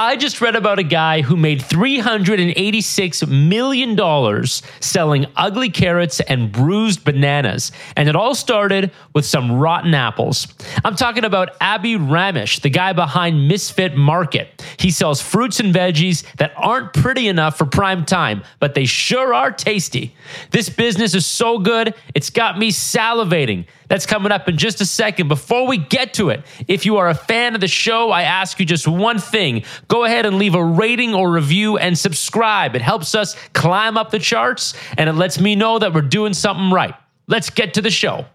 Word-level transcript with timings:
I 0.00 0.14
just 0.14 0.40
read 0.40 0.54
about 0.54 0.78
a 0.78 0.84
guy 0.84 1.22
who 1.22 1.36
made 1.36 1.58
$386 1.58 3.28
million 3.28 4.46
selling 4.80 5.26
ugly 5.34 5.70
carrots 5.70 6.20
and 6.20 6.52
bruised 6.52 7.02
bananas. 7.02 7.72
And 7.96 8.08
it 8.08 8.14
all 8.14 8.36
started 8.36 8.92
with 9.12 9.26
some 9.26 9.58
rotten 9.58 9.94
apples. 9.94 10.46
I'm 10.84 10.94
talking 10.94 11.24
about 11.24 11.58
Abhi 11.58 11.98
Ramesh, 11.98 12.60
the 12.60 12.70
guy 12.70 12.92
behind 12.92 13.48
Misfit 13.48 13.96
Market. 13.96 14.64
He 14.78 14.92
sells 14.92 15.20
fruits 15.20 15.58
and 15.58 15.74
veggies 15.74 16.22
that 16.36 16.52
aren't 16.56 16.92
pretty 16.92 17.26
enough 17.26 17.58
for 17.58 17.66
prime 17.66 18.04
time, 18.04 18.44
but 18.60 18.74
they 18.74 18.84
sure 18.84 19.34
are 19.34 19.50
tasty. 19.50 20.14
This 20.52 20.68
business 20.68 21.12
is 21.16 21.26
so 21.26 21.58
good, 21.58 21.92
it's 22.14 22.30
got 22.30 22.56
me 22.56 22.70
salivating. 22.70 23.66
That's 23.88 24.06
coming 24.06 24.32
up 24.32 24.48
in 24.48 24.56
just 24.56 24.80
a 24.80 24.86
second. 24.86 25.28
Before 25.28 25.66
we 25.66 25.78
get 25.78 26.14
to 26.14 26.28
it, 26.28 26.42
if 26.66 26.84
you 26.84 26.98
are 26.98 27.08
a 27.08 27.14
fan 27.14 27.54
of 27.54 27.60
the 27.60 27.68
show, 27.68 28.10
I 28.10 28.22
ask 28.22 28.60
you 28.60 28.66
just 28.66 28.86
one 28.86 29.18
thing 29.18 29.64
go 29.88 30.04
ahead 30.04 30.26
and 30.26 30.38
leave 30.38 30.54
a 30.54 30.64
rating 30.64 31.14
or 31.14 31.30
review 31.30 31.78
and 31.78 31.98
subscribe. 31.98 32.76
It 32.76 32.82
helps 32.82 33.14
us 33.14 33.34
climb 33.54 33.96
up 33.96 34.10
the 34.10 34.18
charts 34.18 34.74
and 34.96 35.08
it 35.08 35.14
lets 35.14 35.40
me 35.40 35.54
know 35.54 35.78
that 35.78 35.94
we're 35.94 36.02
doing 36.02 36.34
something 36.34 36.70
right. 36.70 36.94
Let's 37.26 37.50
get 37.50 37.74
to 37.74 37.82
the 37.82 37.90
show. 37.90 38.26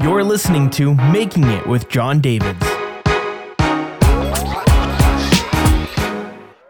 You're 0.00 0.24
listening 0.24 0.70
to 0.70 0.94
Making 0.94 1.44
It 1.44 1.66
with 1.66 1.88
Jon 1.88 2.20
Davids. 2.20 2.77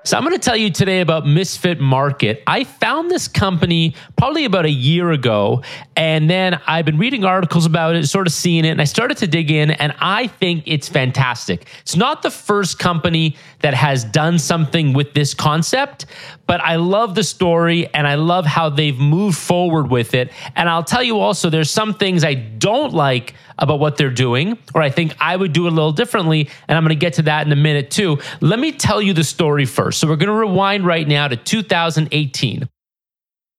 So, 0.08 0.16
I'm 0.16 0.24
going 0.24 0.32
to 0.32 0.38
tell 0.38 0.56
you 0.56 0.70
today 0.70 1.02
about 1.02 1.26
Misfit 1.26 1.80
Market. 1.80 2.42
I 2.46 2.64
found 2.64 3.10
this 3.10 3.28
company 3.28 3.94
probably 4.16 4.46
about 4.46 4.64
a 4.64 4.70
year 4.70 5.10
ago, 5.10 5.60
and 5.96 6.30
then 6.30 6.58
I've 6.66 6.86
been 6.86 6.96
reading 6.96 7.26
articles 7.26 7.66
about 7.66 7.94
it, 7.94 8.06
sort 8.06 8.26
of 8.26 8.32
seeing 8.32 8.64
it, 8.64 8.70
and 8.70 8.80
I 8.80 8.84
started 8.84 9.18
to 9.18 9.26
dig 9.26 9.50
in, 9.50 9.70
and 9.70 9.94
I 9.98 10.28
think 10.28 10.62
it's 10.64 10.88
fantastic. 10.88 11.66
It's 11.82 11.94
not 11.94 12.22
the 12.22 12.30
first 12.30 12.78
company 12.78 13.36
that 13.60 13.74
has 13.74 14.02
done 14.02 14.38
something 14.38 14.94
with 14.94 15.12
this 15.12 15.34
concept, 15.34 16.06
but 16.46 16.62
I 16.62 16.76
love 16.76 17.14
the 17.14 17.22
story 17.22 17.92
and 17.92 18.06
I 18.06 18.14
love 18.14 18.46
how 18.46 18.70
they've 18.70 18.98
moved 18.98 19.36
forward 19.36 19.90
with 19.90 20.14
it. 20.14 20.32
And 20.56 20.68
I'll 20.70 20.84
tell 20.84 21.02
you 21.02 21.18
also, 21.18 21.50
there's 21.50 21.70
some 21.70 21.92
things 21.92 22.24
I 22.24 22.34
don't 22.34 22.94
like 22.94 23.34
about 23.58 23.80
what 23.80 23.96
they're 23.96 24.08
doing, 24.08 24.56
or 24.74 24.80
I 24.80 24.88
think 24.88 25.14
I 25.20 25.36
would 25.36 25.52
do 25.52 25.66
a 25.66 25.70
little 25.70 25.92
differently. 25.92 26.48
And 26.68 26.78
I'm 26.78 26.84
going 26.84 26.96
to 26.96 27.00
get 27.00 27.14
to 27.14 27.22
that 27.22 27.44
in 27.46 27.52
a 27.52 27.56
minute 27.56 27.90
too. 27.90 28.18
Let 28.40 28.58
me 28.60 28.72
tell 28.72 29.02
you 29.02 29.12
the 29.12 29.24
story 29.24 29.66
first. 29.66 29.97
So 29.98 30.08
we're 30.08 30.16
going 30.16 30.28
to 30.28 30.34
rewind 30.34 30.86
right 30.86 31.06
now 31.06 31.28
to 31.28 31.36
2018. 31.36 32.68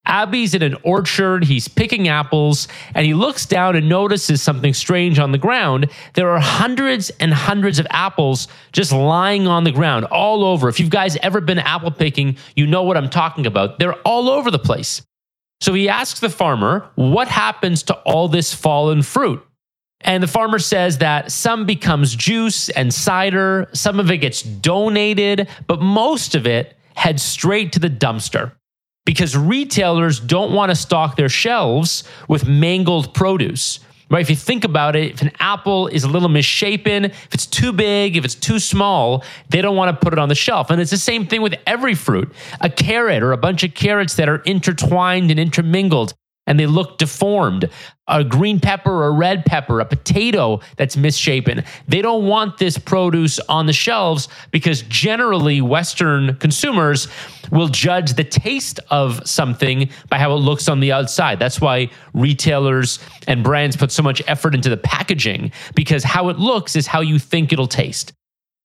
Abhi's 0.06 0.54
in 0.54 0.62
an 0.62 0.76
orchard. 0.82 1.44
He's 1.44 1.68
picking 1.68 2.08
apples 2.08 2.68
and 2.94 3.04
he 3.04 3.14
looks 3.14 3.44
down 3.46 3.76
and 3.76 3.88
notices 3.88 4.42
something 4.42 4.72
strange 4.72 5.18
on 5.18 5.32
the 5.32 5.38
ground. 5.38 5.90
There 6.14 6.30
are 6.30 6.40
hundreds 6.40 7.10
and 7.20 7.32
hundreds 7.32 7.78
of 7.78 7.86
apples 7.90 8.48
just 8.72 8.92
lying 8.92 9.46
on 9.46 9.64
the 9.64 9.72
ground 9.72 10.06
all 10.06 10.44
over. 10.44 10.68
If 10.68 10.80
you've 10.80 10.90
guys 10.90 11.16
ever 11.18 11.40
been 11.40 11.58
apple 11.58 11.90
picking, 11.90 12.36
you 12.56 12.66
know 12.66 12.82
what 12.82 12.96
I'm 12.96 13.10
talking 13.10 13.46
about. 13.46 13.78
They're 13.78 14.00
all 14.00 14.30
over 14.30 14.50
the 14.50 14.58
place. 14.58 15.02
So 15.60 15.74
he 15.74 15.90
asks 15.90 16.20
the 16.20 16.30
farmer, 16.30 16.90
What 16.94 17.28
happens 17.28 17.82
to 17.84 17.94
all 17.94 18.28
this 18.28 18.54
fallen 18.54 19.02
fruit? 19.02 19.44
And 20.02 20.22
the 20.22 20.28
farmer 20.28 20.58
says 20.58 20.98
that 20.98 21.30
some 21.30 21.66
becomes 21.66 22.14
juice 22.14 22.68
and 22.70 22.92
cider, 22.92 23.68
some 23.72 24.00
of 24.00 24.10
it 24.10 24.18
gets 24.18 24.42
donated, 24.42 25.48
but 25.66 25.82
most 25.82 26.34
of 26.34 26.46
it 26.46 26.76
heads 26.94 27.22
straight 27.22 27.72
to 27.72 27.78
the 27.78 27.90
dumpster 27.90 28.52
because 29.04 29.36
retailers 29.36 30.20
don't 30.20 30.52
want 30.52 30.70
to 30.70 30.76
stock 30.76 31.16
their 31.16 31.28
shelves 31.28 32.04
with 32.28 32.46
mangled 32.46 33.12
produce. 33.14 33.80
Right? 34.10 34.22
If 34.22 34.30
you 34.30 34.34
think 34.34 34.64
about 34.64 34.96
it, 34.96 35.12
if 35.12 35.22
an 35.22 35.30
apple 35.38 35.86
is 35.86 36.02
a 36.02 36.08
little 36.08 36.28
misshapen, 36.28 37.04
if 37.04 37.32
it's 37.32 37.46
too 37.46 37.72
big, 37.72 38.16
if 38.16 38.24
it's 38.24 38.34
too 38.34 38.58
small, 38.58 39.22
they 39.50 39.62
don't 39.62 39.76
want 39.76 39.94
to 39.94 40.04
put 40.04 40.12
it 40.12 40.18
on 40.18 40.28
the 40.28 40.34
shelf. 40.34 40.68
And 40.68 40.80
it's 40.80 40.90
the 40.90 40.96
same 40.96 41.26
thing 41.26 41.42
with 41.42 41.54
every 41.64 41.94
fruit. 41.94 42.32
A 42.60 42.68
carrot 42.68 43.22
or 43.22 43.30
a 43.30 43.36
bunch 43.36 43.62
of 43.62 43.74
carrots 43.74 44.16
that 44.16 44.28
are 44.28 44.38
intertwined 44.38 45.30
and 45.30 45.38
intermingled 45.38 46.14
and 46.50 46.58
they 46.58 46.66
look 46.66 46.98
deformed. 46.98 47.70
A 48.08 48.24
green 48.24 48.58
pepper 48.58 49.06
a 49.06 49.10
red 49.12 49.46
pepper, 49.46 49.78
a 49.78 49.84
potato 49.84 50.58
that's 50.76 50.96
misshapen. 50.96 51.62
They 51.86 52.02
don't 52.02 52.26
want 52.26 52.58
this 52.58 52.76
produce 52.76 53.38
on 53.48 53.66
the 53.66 53.72
shelves 53.72 54.28
because 54.50 54.82
generally 54.82 55.60
Western 55.60 56.34
consumers 56.36 57.06
will 57.52 57.68
judge 57.68 58.14
the 58.14 58.24
taste 58.24 58.80
of 58.90 59.24
something 59.24 59.88
by 60.08 60.18
how 60.18 60.32
it 60.32 60.40
looks 60.40 60.68
on 60.68 60.80
the 60.80 60.90
outside. 60.90 61.38
That's 61.38 61.60
why 61.60 61.88
retailers 62.14 62.98
and 63.28 63.44
brands 63.44 63.76
put 63.76 63.92
so 63.92 64.02
much 64.02 64.20
effort 64.26 64.52
into 64.52 64.70
the 64.70 64.76
packaging 64.76 65.52
because 65.76 66.02
how 66.02 66.30
it 66.30 66.38
looks 66.40 66.74
is 66.74 66.88
how 66.88 67.00
you 67.00 67.20
think 67.20 67.52
it'll 67.52 67.68
taste. 67.68 68.12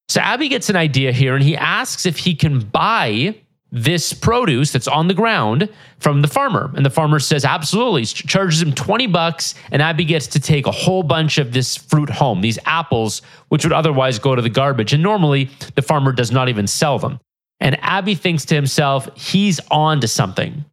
So 0.09 0.21
Abhi 0.21 0.49
gets 0.49 0.71
an 0.71 0.75
idea 0.75 1.11
here 1.11 1.35
and 1.35 1.43
he 1.43 1.55
asks 1.55 2.07
if 2.07 2.17
he 2.17 2.33
can 2.33 2.61
buy 2.61 3.35
this 3.75 4.13
produce 4.13 4.71
that's 4.71 4.87
on 4.87 5.09
the 5.09 5.13
ground 5.13 5.67
from 5.99 6.21
the 6.21 6.29
farmer. 6.29 6.71
And 6.75 6.85
the 6.85 6.89
farmer 6.89 7.19
says, 7.19 7.43
absolutely, 7.43 8.05
charges 8.05 8.61
him 8.61 8.71
20 8.71 9.07
bucks, 9.07 9.53
and 9.69 9.81
Abhi 9.81 10.07
gets 10.07 10.27
to 10.27 10.39
take 10.39 10.65
a 10.65 10.71
whole 10.71 11.03
bunch 11.03 11.37
of 11.37 11.51
this 11.51 11.75
fruit 11.75 12.09
home, 12.09 12.39
these 12.39 12.57
apples, 12.65 13.21
which 13.49 13.65
would 13.65 13.73
otherwise 13.73 14.17
go 14.17 14.33
to 14.33 14.41
the 14.41 14.49
garbage. 14.49 14.93
And 14.93 15.03
normally 15.03 15.49
the 15.75 15.81
farmer 15.81 16.13
does 16.13 16.31
not 16.31 16.47
even 16.47 16.67
sell 16.67 16.99
them. 16.99 17.19
And 17.59 17.75
Abhi 17.79 18.17
thinks 18.17 18.45
to 18.45 18.55
himself, 18.55 19.09
he's 19.15 19.59
on 19.69 19.99
to 20.01 20.07
something. 20.07 20.63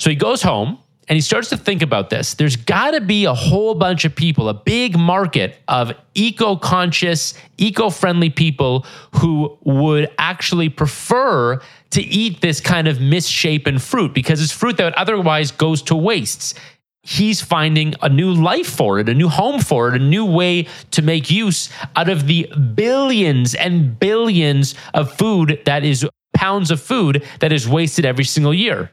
So 0.00 0.10
he 0.10 0.16
goes 0.16 0.42
home 0.42 0.78
and 1.08 1.16
he 1.16 1.20
starts 1.20 1.48
to 1.50 1.56
think 1.56 1.82
about 1.82 2.10
this. 2.10 2.34
There's 2.34 2.56
got 2.56 2.92
to 2.92 3.00
be 3.00 3.24
a 3.24 3.34
whole 3.34 3.74
bunch 3.74 4.04
of 4.04 4.16
people, 4.16 4.48
a 4.48 4.54
big 4.54 4.98
market 4.98 5.58
of 5.68 5.92
eco 6.14 6.56
conscious, 6.56 7.34
eco 7.58 7.90
friendly 7.90 8.30
people 8.30 8.84
who 9.16 9.56
would 9.62 10.08
actually 10.18 10.68
prefer 10.68 11.60
to 11.92 12.02
eat 12.02 12.40
this 12.40 12.60
kind 12.60 12.88
of 12.88 13.00
misshapen 13.00 13.78
fruit 13.78 14.12
because 14.12 14.42
it's 14.42 14.52
fruit 14.52 14.76
that 14.78 14.94
otherwise 14.98 15.50
goes 15.50 15.82
to 15.82 15.94
waste. 15.94 16.58
He's 17.04 17.40
finding 17.40 17.94
a 18.00 18.08
new 18.08 18.32
life 18.32 18.66
for 18.68 18.98
it, 18.98 19.08
a 19.08 19.14
new 19.14 19.28
home 19.28 19.60
for 19.60 19.88
it, 19.88 20.00
a 20.00 20.04
new 20.04 20.24
way 20.24 20.68
to 20.92 21.02
make 21.02 21.30
use 21.30 21.68
out 21.96 22.08
of 22.08 22.26
the 22.26 22.46
billions 22.74 23.54
and 23.54 23.98
billions 23.98 24.74
of 24.94 25.12
food 25.12 25.60
that 25.64 25.84
is 25.84 26.06
pounds 26.34 26.70
of 26.70 26.80
food 26.80 27.24
that 27.40 27.52
is 27.52 27.68
wasted 27.68 28.04
every 28.04 28.24
single 28.24 28.54
year. 28.54 28.90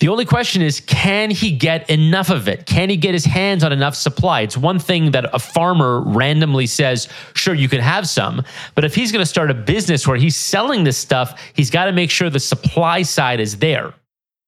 The 0.00 0.08
only 0.08 0.24
question 0.24 0.60
is 0.60 0.80
can 0.80 1.30
he 1.30 1.56
get 1.56 1.88
enough 1.88 2.28
of 2.28 2.48
it? 2.48 2.66
Can 2.66 2.90
he 2.90 2.96
get 2.96 3.14
his 3.14 3.24
hands 3.24 3.62
on 3.62 3.72
enough 3.72 3.94
supply? 3.94 4.40
It's 4.40 4.56
one 4.56 4.78
thing 4.78 5.12
that 5.12 5.26
a 5.32 5.38
farmer 5.38 6.00
randomly 6.00 6.66
says, 6.66 7.08
sure, 7.34 7.54
you 7.54 7.68
can 7.68 7.80
have 7.80 8.08
some. 8.08 8.42
But 8.74 8.84
if 8.84 8.94
he's 8.94 9.12
going 9.12 9.22
to 9.22 9.26
start 9.26 9.50
a 9.50 9.54
business 9.54 10.06
where 10.06 10.16
he's 10.16 10.36
selling 10.36 10.84
this 10.84 10.98
stuff, 10.98 11.40
he's 11.54 11.70
got 11.70 11.86
to 11.86 11.92
make 11.92 12.10
sure 12.10 12.28
the 12.28 12.40
supply 12.40 13.02
side 13.02 13.40
is 13.40 13.58
there. 13.58 13.94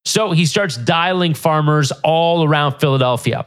So 0.05 0.31
he 0.31 0.45
starts 0.45 0.77
dialing 0.77 1.33
farmers 1.33 1.91
all 2.03 2.43
around 2.43 2.79
Philadelphia. 2.79 3.45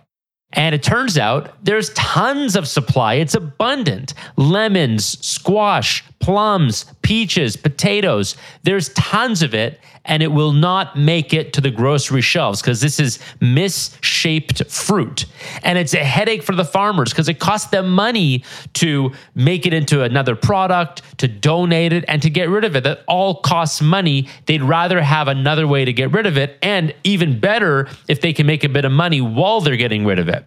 And 0.52 0.74
it 0.74 0.82
turns 0.82 1.16
out 1.16 1.52
there's 1.64 1.90
tons 1.90 2.56
of 2.56 2.66
supply. 2.66 3.14
It's 3.14 3.34
abundant. 3.34 4.14
Lemons, 4.36 5.04
squash, 5.24 6.04
plums, 6.18 6.86
peaches, 7.02 7.56
potatoes. 7.56 8.36
There's 8.64 8.88
tons 8.90 9.42
of 9.42 9.54
it 9.54 9.80
and 10.04 10.22
it 10.22 10.28
will 10.28 10.52
not 10.52 10.96
make 10.96 11.34
it 11.34 11.52
to 11.52 11.60
the 11.60 11.70
grocery 11.70 12.20
shelves 12.20 12.60
because 12.60 12.80
this 12.80 12.98
is 12.98 13.18
misshaped 13.40 14.64
fruit. 14.70 15.26
And 15.62 15.78
it's 15.78 15.94
a 15.94 16.04
headache 16.04 16.42
for 16.42 16.54
the 16.54 16.64
farmers 16.64 17.10
because 17.10 17.28
it 17.28 17.38
costs 17.38 17.70
them 17.70 17.90
money 17.90 18.44
to 18.74 19.12
make 19.34 19.66
it 19.66 19.74
into 19.74 20.02
another 20.02 20.34
product, 20.34 21.02
to 21.18 21.28
donate 21.28 21.92
it, 21.92 22.04
and 22.08 22.22
to 22.22 22.30
get 22.30 22.48
rid 22.48 22.64
of 22.64 22.76
it. 22.76 22.84
That 22.84 23.04
all 23.06 23.40
costs 23.40 23.80
money. 23.82 24.28
They'd 24.46 24.62
rather 24.62 25.00
have 25.00 25.28
another 25.28 25.66
way 25.66 25.84
to 25.84 25.92
get 25.92 26.12
rid 26.12 26.26
of 26.26 26.36
it. 26.36 26.58
And 26.62 26.94
even 27.04 27.38
better, 27.38 27.88
if 28.08 28.20
they 28.20 28.32
can 28.32 28.46
make 28.46 28.64
a 28.64 28.68
bit 28.68 28.84
of 28.84 28.92
money 28.92 29.20
while 29.20 29.60
they're 29.60 29.76
getting 29.76 30.06
rid 30.06 30.18
of 30.18 30.28
it. 30.28 30.46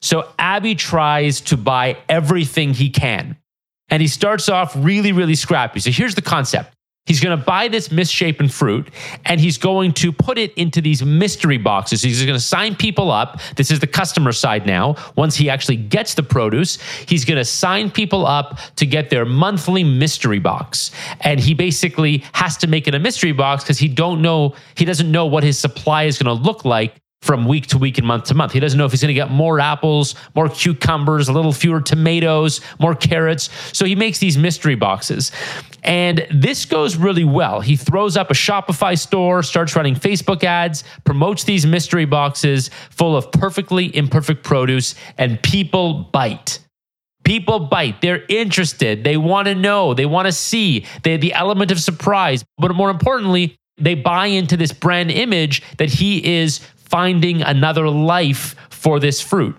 So 0.00 0.28
Abhi 0.38 0.76
tries 0.76 1.40
to 1.42 1.56
buy 1.56 1.96
everything 2.08 2.74
he 2.74 2.90
can. 2.90 3.36
And 3.88 4.00
he 4.00 4.08
starts 4.08 4.48
off 4.48 4.74
really, 4.74 5.12
really 5.12 5.34
scrappy. 5.34 5.78
So 5.78 5.90
here's 5.90 6.14
the 6.14 6.22
concept 6.22 6.74
He's 7.06 7.18
going 7.20 7.36
to 7.36 7.44
buy 7.44 7.66
this 7.66 7.90
misshapen 7.90 8.48
fruit 8.48 8.88
and 9.24 9.40
he's 9.40 9.58
going 9.58 9.92
to 9.94 10.12
put 10.12 10.38
it 10.38 10.54
into 10.54 10.80
these 10.80 11.02
mystery 11.04 11.58
boxes. 11.58 12.00
He's 12.00 12.24
going 12.24 12.38
to 12.38 12.40
sign 12.40 12.76
people 12.76 13.10
up. 13.10 13.40
This 13.56 13.72
is 13.72 13.80
the 13.80 13.88
customer 13.88 14.30
side 14.30 14.66
now. 14.66 14.94
Once 15.16 15.34
he 15.34 15.50
actually 15.50 15.78
gets 15.78 16.14
the 16.14 16.22
produce, 16.22 16.80
he's 17.08 17.24
going 17.24 17.38
to 17.38 17.44
sign 17.44 17.90
people 17.90 18.24
up 18.24 18.60
to 18.76 18.86
get 18.86 19.10
their 19.10 19.24
monthly 19.24 19.82
mystery 19.82 20.38
box. 20.38 20.92
And 21.22 21.40
he 21.40 21.54
basically 21.54 22.24
has 22.34 22.56
to 22.58 22.68
make 22.68 22.86
it 22.86 22.94
a 22.94 23.00
mystery 23.00 23.32
box 23.32 23.64
because 23.64 23.78
he 23.78 23.88
don't 23.88 24.22
know 24.22 24.54
he 24.76 24.84
doesn't 24.84 25.10
know 25.10 25.26
what 25.26 25.42
his 25.42 25.58
supply 25.58 26.04
is 26.04 26.18
going 26.18 26.36
to 26.36 26.40
look 26.40 26.64
like 26.64 27.01
from 27.22 27.46
week 27.46 27.68
to 27.68 27.78
week 27.78 27.98
and 27.98 28.06
month 28.06 28.24
to 28.24 28.34
month. 28.34 28.52
He 28.52 28.60
doesn't 28.60 28.76
know 28.76 28.84
if 28.84 28.90
he's 28.90 29.00
going 29.00 29.08
to 29.08 29.14
get 29.14 29.30
more 29.30 29.60
apples, 29.60 30.16
more 30.34 30.48
cucumbers, 30.48 31.28
a 31.28 31.32
little 31.32 31.52
fewer 31.52 31.80
tomatoes, 31.80 32.60
more 32.78 32.94
carrots. 32.94 33.48
So 33.72 33.84
he 33.84 33.94
makes 33.94 34.18
these 34.18 34.36
mystery 34.36 34.74
boxes. 34.74 35.30
And 35.84 36.26
this 36.30 36.64
goes 36.64 36.96
really 36.96 37.24
well. 37.24 37.60
He 37.60 37.76
throws 37.76 38.16
up 38.16 38.30
a 38.30 38.34
Shopify 38.34 38.98
store, 38.98 39.42
starts 39.42 39.74
running 39.76 39.94
Facebook 39.94 40.42
ads, 40.42 40.82
promotes 41.04 41.44
these 41.44 41.64
mystery 41.64 42.04
boxes 42.04 42.70
full 42.90 43.16
of 43.16 43.30
perfectly 43.30 43.94
imperfect 43.96 44.42
produce, 44.42 44.96
and 45.16 45.40
people 45.42 46.10
bite. 46.12 46.58
People 47.24 47.60
bite. 47.60 48.00
They're 48.00 48.24
interested. 48.28 49.04
They 49.04 49.16
want 49.16 49.46
to 49.46 49.54
know. 49.54 49.94
They 49.94 50.06
want 50.06 50.26
to 50.26 50.32
see. 50.32 50.86
They 51.04 51.16
the 51.18 51.34
element 51.34 51.70
of 51.70 51.80
surprise. 51.80 52.44
But 52.58 52.74
more 52.74 52.90
importantly, 52.90 53.54
they 53.78 53.94
buy 53.94 54.26
into 54.26 54.56
this 54.56 54.72
brand 54.72 55.12
image 55.12 55.62
that 55.78 55.88
he 55.88 56.40
is 56.40 56.60
finding 56.92 57.40
another 57.40 57.88
life 57.88 58.54
for 58.68 59.00
this 59.00 59.20
fruit. 59.20 59.56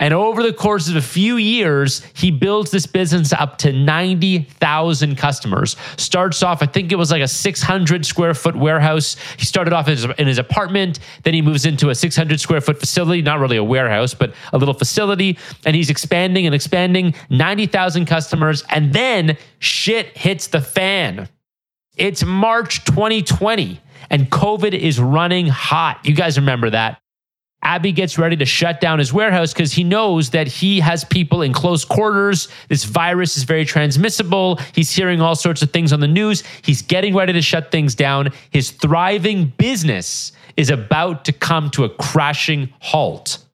And 0.00 0.14
over 0.14 0.42
the 0.42 0.52
course 0.52 0.88
of 0.88 0.96
a 0.96 1.02
few 1.02 1.36
years, 1.36 2.02
he 2.14 2.30
builds 2.30 2.70
this 2.70 2.86
business 2.86 3.34
up 3.34 3.58
to 3.58 3.72
90,000 3.72 5.16
customers. 5.18 5.76
Starts 5.98 6.42
off, 6.42 6.62
I 6.62 6.66
think 6.66 6.90
it 6.90 6.96
was 6.96 7.10
like 7.10 7.20
a 7.20 7.28
600 7.28 8.06
square 8.06 8.32
foot 8.32 8.56
warehouse. 8.56 9.16
He 9.36 9.44
started 9.44 9.74
off 9.74 9.88
in 9.88 10.26
his 10.26 10.38
apartment. 10.38 11.00
Then 11.24 11.34
he 11.34 11.42
moves 11.42 11.66
into 11.66 11.90
a 11.90 11.94
600 11.94 12.40
square 12.40 12.62
foot 12.62 12.78
facility, 12.78 13.20
not 13.20 13.40
really 13.40 13.58
a 13.58 13.64
warehouse, 13.64 14.14
but 14.14 14.32
a 14.54 14.58
little 14.58 14.72
facility. 14.72 15.36
And 15.66 15.76
he's 15.76 15.90
expanding 15.90 16.46
and 16.46 16.54
expanding 16.54 17.14
90,000 17.28 18.06
customers. 18.06 18.64
And 18.70 18.94
then 18.94 19.36
shit 19.58 20.16
hits 20.16 20.46
the 20.46 20.62
fan. 20.62 21.28
It's 21.96 22.24
March 22.24 22.84
2020 22.84 23.80
and 24.10 24.30
COVID 24.30 24.74
is 24.74 25.00
running 25.00 25.46
hot. 25.46 26.00
You 26.04 26.14
guys 26.14 26.38
remember 26.38 26.70
that. 26.70 27.00
Abhi 27.64 27.94
gets 27.94 28.18
ready 28.18 28.36
to 28.36 28.46
shut 28.46 28.80
down 28.80 28.98
his 28.98 29.12
warehouse 29.12 29.52
because 29.52 29.72
he 29.72 29.84
knows 29.84 30.30
that 30.30 30.46
he 30.48 30.80
has 30.80 31.04
people 31.04 31.42
in 31.42 31.52
close 31.52 31.84
quarters. 31.84 32.48
This 32.68 32.84
virus 32.84 33.36
is 33.36 33.42
very 33.42 33.66
transmissible. 33.66 34.58
He's 34.72 34.90
hearing 34.90 35.20
all 35.20 35.34
sorts 35.34 35.60
of 35.60 35.70
things 35.70 35.92
on 35.92 36.00
the 36.00 36.08
news. 36.08 36.42
He's 36.62 36.80
getting 36.80 37.14
ready 37.14 37.34
to 37.34 37.42
shut 37.42 37.70
things 37.70 37.94
down. 37.94 38.30
His 38.50 38.70
thriving 38.70 39.52
business 39.58 40.32
is 40.56 40.70
about 40.70 41.26
to 41.26 41.32
come 41.32 41.70
to 41.70 41.84
a 41.84 41.90
crashing 41.90 42.72
halt. 42.80 43.44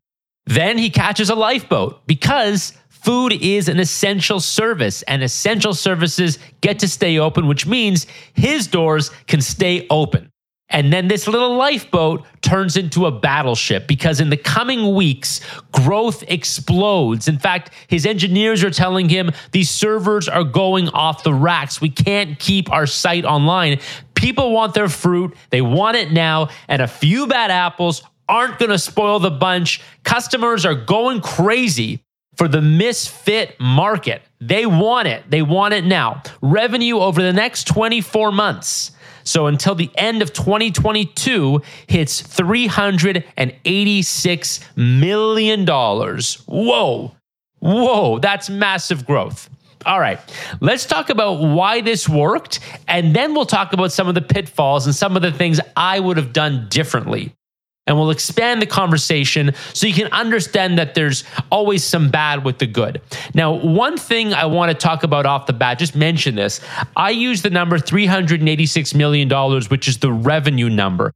Then 0.46 0.78
he 0.78 0.90
catches 0.90 1.28
a 1.28 1.34
lifeboat 1.34 2.06
because 2.06 2.72
food 3.06 3.32
is 3.34 3.68
an 3.68 3.78
essential 3.78 4.40
service 4.40 5.02
and 5.02 5.22
essential 5.22 5.72
services 5.72 6.40
get 6.60 6.80
to 6.80 6.88
stay 6.88 7.20
open, 7.20 7.46
which 7.46 7.64
means 7.64 8.04
his 8.34 8.66
doors 8.66 9.12
can 9.28 9.40
stay 9.40 9.86
open. 9.90 10.28
And 10.70 10.92
then 10.92 11.06
this 11.06 11.28
little 11.28 11.54
lifeboat 11.54 12.26
turns 12.42 12.76
into 12.76 13.06
a 13.06 13.12
battleship 13.12 13.86
because 13.86 14.18
in 14.18 14.28
the 14.28 14.36
coming 14.36 14.92
weeks, 14.96 15.40
growth 15.70 16.24
explodes. 16.26 17.28
In 17.28 17.38
fact, 17.38 17.70
his 17.86 18.06
engineers 18.06 18.64
are 18.64 18.72
telling 18.72 19.08
him 19.08 19.30
these 19.52 19.70
servers 19.70 20.28
are 20.28 20.42
going 20.42 20.88
off 20.88 21.22
the 21.22 21.32
racks. 21.32 21.80
We 21.80 21.90
can't 21.90 22.36
keep 22.40 22.72
our 22.72 22.88
site 22.88 23.24
online. 23.24 23.78
People 24.16 24.50
want 24.50 24.74
their 24.74 24.88
fruit, 24.88 25.36
they 25.50 25.62
want 25.62 25.96
it 25.96 26.10
now, 26.10 26.48
and 26.66 26.82
a 26.82 26.88
few 26.88 27.28
bad 27.28 27.52
apples 27.52 28.02
aren't 28.28 28.58
going 28.58 28.72
to 28.72 28.78
spoil 28.80 29.20
the 29.20 29.30
bunch. 29.30 29.80
Customers 30.02 30.66
are 30.66 30.74
going 30.74 31.20
crazy 31.20 32.02
for 32.36 32.48
the 32.48 32.60
misfit 32.60 33.58
market. 33.58 34.22
They 34.40 34.66
want 34.66 35.08
it. 35.08 35.30
They 35.30 35.42
want 35.42 35.74
it 35.74 35.84
now. 35.84 36.22
Revenue 36.42 36.98
over 36.98 37.22
the 37.22 37.32
next 37.32 37.66
24 37.66 38.32
months 38.32 38.92
so 39.26 39.46
until 39.46 39.74
the 39.74 39.90
end 39.96 40.22
of 40.22 40.32
2022 40.32 41.60
hits 41.88 42.22
$386 42.22 44.76
million. 44.76 45.66
Whoa. 46.46 47.12
Whoa, 47.58 48.20
that's 48.20 48.48
massive 48.48 49.04
growth. 49.04 49.50
All 49.84 49.98
right, 50.00 50.18
let's 50.60 50.86
talk 50.86 51.10
about 51.10 51.40
why 51.40 51.80
this 51.80 52.08
worked, 52.08 52.58
and 52.88 53.14
then 53.14 53.34
we'll 53.34 53.46
talk 53.46 53.72
about 53.72 53.92
some 53.92 54.08
of 54.08 54.16
the 54.16 54.20
pitfalls 54.20 54.84
and 54.86 54.94
some 54.94 55.14
of 55.14 55.22
the 55.22 55.30
things 55.30 55.60
I 55.76 56.00
would 56.00 56.16
have 56.16 56.32
done 56.32 56.66
differently 56.68 57.35
and 57.86 57.96
we'll 57.96 58.10
expand 58.10 58.60
the 58.60 58.66
conversation 58.66 59.52
so 59.72 59.86
you 59.86 59.94
can 59.94 60.12
understand 60.12 60.78
that 60.78 60.94
there's 60.94 61.24
always 61.50 61.84
some 61.84 62.10
bad 62.10 62.44
with 62.44 62.58
the 62.58 62.66
good. 62.66 63.00
Now, 63.34 63.52
one 63.52 63.96
thing 63.96 64.34
I 64.34 64.46
want 64.46 64.70
to 64.70 64.74
talk 64.74 65.02
about 65.02 65.26
off 65.26 65.46
the 65.46 65.52
bat, 65.52 65.78
just 65.78 65.94
mention 65.94 66.34
this. 66.34 66.60
I 66.96 67.10
use 67.10 67.42
the 67.42 67.50
number 67.50 67.78
$386 67.78 68.94
million, 68.94 69.30
which 69.68 69.88
is 69.88 69.98
the 69.98 70.12
revenue 70.12 70.68
number. 70.68 71.12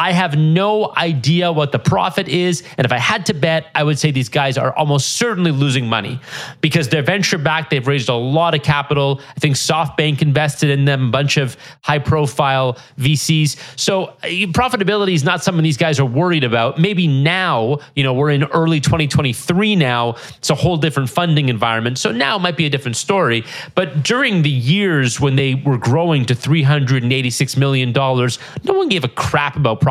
I 0.00 0.12
have 0.12 0.34
no 0.34 0.94
idea 0.96 1.52
what 1.52 1.72
the 1.72 1.78
profit 1.78 2.26
is. 2.26 2.62
And 2.78 2.86
if 2.86 2.90
I 2.90 2.96
had 2.96 3.26
to 3.26 3.34
bet, 3.34 3.66
I 3.74 3.84
would 3.84 3.98
say 3.98 4.10
these 4.10 4.30
guys 4.30 4.56
are 4.56 4.74
almost 4.74 5.10
certainly 5.10 5.50
losing 5.50 5.86
money 5.86 6.18
because 6.62 6.88
they're 6.88 7.02
venture 7.02 7.36
backed. 7.36 7.68
They've 7.68 7.86
raised 7.86 8.08
a 8.08 8.14
lot 8.14 8.54
of 8.54 8.62
capital. 8.62 9.20
I 9.36 9.40
think 9.40 9.56
SoftBank 9.56 10.22
invested 10.22 10.70
in 10.70 10.86
them, 10.86 11.08
a 11.08 11.10
bunch 11.10 11.36
of 11.36 11.54
high 11.82 11.98
profile 11.98 12.78
VCs. 12.98 13.78
So 13.78 14.04
uh, 14.04 14.28
profitability 14.54 15.12
is 15.12 15.22
not 15.22 15.44
something 15.44 15.62
these 15.62 15.76
guys 15.76 16.00
are 16.00 16.06
worried 16.06 16.44
about. 16.44 16.78
Maybe 16.78 17.06
now, 17.06 17.80
you 17.94 18.02
know, 18.02 18.14
we're 18.14 18.30
in 18.30 18.44
early 18.44 18.80
2023 18.80 19.76
now. 19.76 20.16
It's 20.38 20.48
a 20.48 20.54
whole 20.54 20.78
different 20.78 21.10
funding 21.10 21.50
environment. 21.50 21.98
So 21.98 22.10
now 22.10 22.36
it 22.36 22.38
might 22.38 22.56
be 22.56 22.64
a 22.64 22.70
different 22.70 22.96
story. 22.96 23.44
But 23.74 24.02
during 24.02 24.40
the 24.40 24.50
years 24.50 25.20
when 25.20 25.36
they 25.36 25.56
were 25.56 25.76
growing 25.76 26.24
to 26.24 26.34
$386 26.34 27.56
million, 27.58 27.92
no 27.92 28.72
one 28.72 28.88
gave 28.88 29.04
a 29.04 29.08
crap 29.08 29.56
about 29.56 29.82
profitability. 29.82 29.89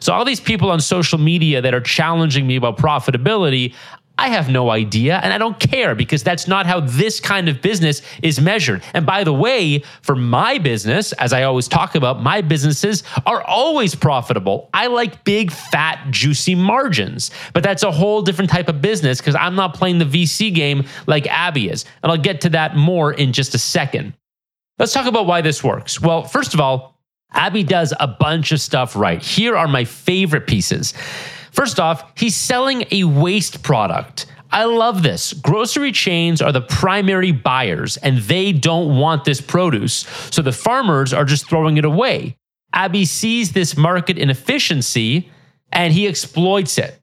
So, 0.00 0.12
all 0.12 0.24
these 0.24 0.40
people 0.40 0.70
on 0.70 0.80
social 0.80 1.18
media 1.18 1.60
that 1.60 1.74
are 1.74 1.80
challenging 1.80 2.46
me 2.46 2.56
about 2.56 2.78
profitability, 2.78 3.74
I 4.16 4.28
have 4.28 4.48
no 4.48 4.70
idea 4.70 5.18
and 5.22 5.32
I 5.32 5.38
don't 5.38 5.58
care 5.58 5.94
because 5.96 6.22
that's 6.22 6.46
not 6.46 6.66
how 6.66 6.80
this 6.80 7.18
kind 7.18 7.48
of 7.48 7.60
business 7.60 8.00
is 8.22 8.40
measured. 8.40 8.82
And 8.92 9.04
by 9.04 9.24
the 9.24 9.32
way, 9.32 9.82
for 10.02 10.14
my 10.14 10.58
business, 10.58 11.12
as 11.14 11.32
I 11.32 11.42
always 11.42 11.66
talk 11.66 11.96
about, 11.96 12.22
my 12.22 12.40
businesses 12.40 13.02
are 13.26 13.42
always 13.42 13.96
profitable. 13.96 14.70
I 14.72 14.86
like 14.86 15.24
big, 15.24 15.50
fat, 15.50 16.06
juicy 16.10 16.54
margins, 16.54 17.32
but 17.52 17.64
that's 17.64 17.82
a 17.82 17.90
whole 17.90 18.22
different 18.22 18.50
type 18.50 18.68
of 18.68 18.80
business 18.80 19.18
because 19.18 19.34
I'm 19.34 19.56
not 19.56 19.74
playing 19.74 19.98
the 19.98 20.04
VC 20.04 20.54
game 20.54 20.86
like 21.08 21.24
Abhi 21.24 21.72
is. 21.72 21.84
And 22.02 22.12
I'll 22.12 22.18
get 22.18 22.40
to 22.42 22.50
that 22.50 22.76
more 22.76 23.12
in 23.12 23.32
just 23.32 23.54
a 23.54 23.58
second. 23.58 24.14
Let's 24.78 24.92
talk 24.92 25.06
about 25.06 25.26
why 25.26 25.40
this 25.40 25.62
works. 25.64 26.00
Well, 26.00 26.24
first 26.24 26.54
of 26.54 26.60
all, 26.60 26.93
Abhi 27.34 27.66
does 27.66 27.92
a 27.98 28.06
bunch 28.06 28.52
of 28.52 28.60
stuff 28.60 28.96
right. 28.96 29.22
Here 29.22 29.56
are 29.56 29.68
my 29.68 29.84
favorite 29.84 30.46
pieces. 30.46 30.94
First 31.52 31.78
off, 31.78 32.12
he's 32.16 32.36
selling 32.36 32.84
a 32.90 33.04
waste 33.04 33.62
product. 33.62 34.26
I 34.50 34.64
love 34.64 35.02
this. 35.02 35.32
Grocery 35.32 35.90
chains 35.90 36.40
are 36.40 36.52
the 36.52 36.60
primary 36.60 37.32
buyers 37.32 37.96
and 37.96 38.18
they 38.18 38.52
don't 38.52 38.98
want 38.98 39.24
this 39.24 39.40
produce. 39.40 40.06
So 40.30 40.42
the 40.42 40.52
farmers 40.52 41.12
are 41.12 41.24
just 41.24 41.48
throwing 41.48 41.76
it 41.76 41.84
away. 41.84 42.36
Abhi 42.72 43.06
sees 43.06 43.52
this 43.52 43.76
market 43.76 44.16
inefficiency 44.16 45.30
and 45.72 45.92
he 45.92 46.06
exploits 46.06 46.78
it. 46.78 47.00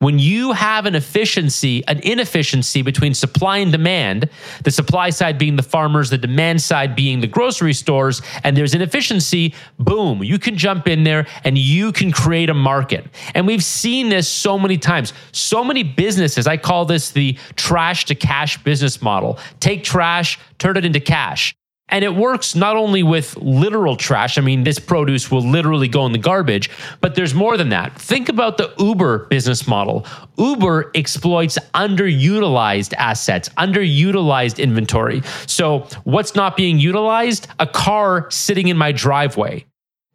When 0.00 0.20
you 0.20 0.52
have 0.52 0.86
an 0.86 0.94
efficiency, 0.94 1.84
an 1.88 1.98
inefficiency 2.04 2.82
between 2.82 3.14
supply 3.14 3.58
and 3.58 3.72
demand, 3.72 4.30
the 4.62 4.70
supply 4.70 5.10
side 5.10 5.38
being 5.38 5.56
the 5.56 5.62
farmers, 5.64 6.08
the 6.08 6.18
demand 6.18 6.62
side 6.62 6.94
being 6.94 7.18
the 7.18 7.26
grocery 7.26 7.72
stores, 7.72 8.22
and 8.44 8.56
there's 8.56 8.74
an 8.74 8.80
efficiency, 8.80 9.56
boom, 9.80 10.22
you 10.22 10.38
can 10.38 10.56
jump 10.56 10.86
in 10.86 11.02
there 11.02 11.26
and 11.42 11.58
you 11.58 11.90
can 11.90 12.12
create 12.12 12.48
a 12.48 12.54
market. 12.54 13.06
And 13.34 13.44
we've 13.44 13.64
seen 13.64 14.08
this 14.08 14.28
so 14.28 14.56
many 14.56 14.78
times. 14.78 15.12
So 15.32 15.64
many 15.64 15.82
businesses, 15.82 16.46
I 16.46 16.58
call 16.58 16.84
this 16.84 17.10
the 17.10 17.36
trash 17.56 18.04
to 18.04 18.14
cash 18.14 18.62
business 18.62 19.02
model. 19.02 19.40
Take 19.58 19.82
trash, 19.82 20.38
turn 20.58 20.76
it 20.76 20.84
into 20.84 21.00
cash. 21.00 21.57
And 21.90 22.04
it 22.04 22.14
works 22.14 22.54
not 22.54 22.76
only 22.76 23.02
with 23.02 23.36
literal 23.36 23.96
trash. 23.96 24.36
I 24.36 24.42
mean, 24.42 24.64
this 24.64 24.78
produce 24.78 25.30
will 25.30 25.42
literally 25.42 25.88
go 25.88 26.04
in 26.06 26.12
the 26.12 26.18
garbage, 26.18 26.70
but 27.00 27.14
there's 27.14 27.34
more 27.34 27.56
than 27.56 27.70
that. 27.70 27.98
Think 27.98 28.28
about 28.28 28.58
the 28.58 28.72
Uber 28.78 29.26
business 29.26 29.66
model. 29.66 30.06
Uber 30.36 30.90
exploits 30.94 31.58
underutilized 31.74 32.92
assets, 32.94 33.48
underutilized 33.50 34.58
inventory. 34.58 35.22
So, 35.46 35.86
what's 36.04 36.34
not 36.34 36.56
being 36.56 36.78
utilized? 36.78 37.48
A 37.58 37.66
car 37.66 38.30
sitting 38.30 38.68
in 38.68 38.76
my 38.76 38.92
driveway 38.92 39.64